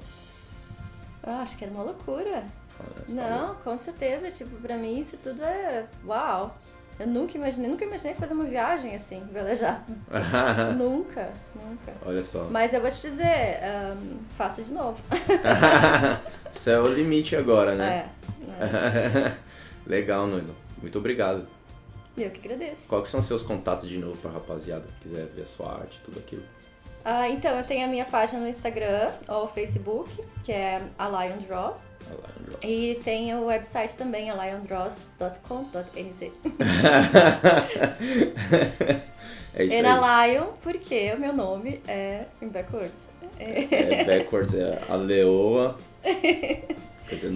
[1.24, 2.44] Ah, acho que era uma loucura.
[2.80, 4.32] Fala, "Você tá Não, com certeza.
[4.32, 6.58] Tipo, pra mim isso tudo é uau.
[7.00, 9.86] Eu nunca imaginei, nunca imaginei fazer uma viagem assim, velejar.
[9.88, 10.10] louco."
[10.78, 11.94] nunca, nunca.
[12.06, 12.48] Olha só.
[12.50, 15.02] Mas eu vou te dizer, ahn, faça de novo.
[16.52, 18.10] Isso é o limite agora, né?
[18.60, 19.36] É, é.
[19.86, 20.56] Legal, Noilo.
[20.82, 21.48] Muito obrigado.
[22.18, 22.82] Eu que agradeço.
[22.88, 26.20] Que são seus contatos de novo pra rapaziada que quiser ver a sua arte, tudo
[26.20, 26.44] aquilo?
[27.04, 30.10] Ah, então, eu tenho a minha página no Instagram ou Facebook,
[30.44, 31.78] que é a Lion Draws.
[32.64, 36.20] E tem o website também, aliondraws.com.nz.
[39.56, 40.32] É isso E aí.
[40.32, 43.10] Lion, porque o meu nome é em backwards.
[43.40, 45.76] É, É, backwards é a leoa.
[47.10, 47.32] Quer dizer,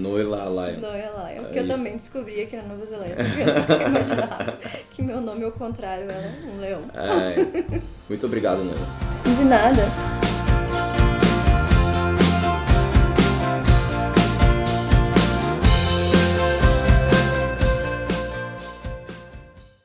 [0.49, 0.79] Lion.
[0.79, 1.39] não é Lion.
[1.39, 1.73] É Porque eu isso.
[1.73, 3.15] também descobri aqui na Nova Zelândia.
[3.15, 4.57] Porque eu nunca imaginava
[4.91, 6.81] que meu nome ao contrário era um leão.
[6.93, 7.81] É.
[8.07, 8.87] Muito obrigado, Noila.
[9.23, 10.42] De nada.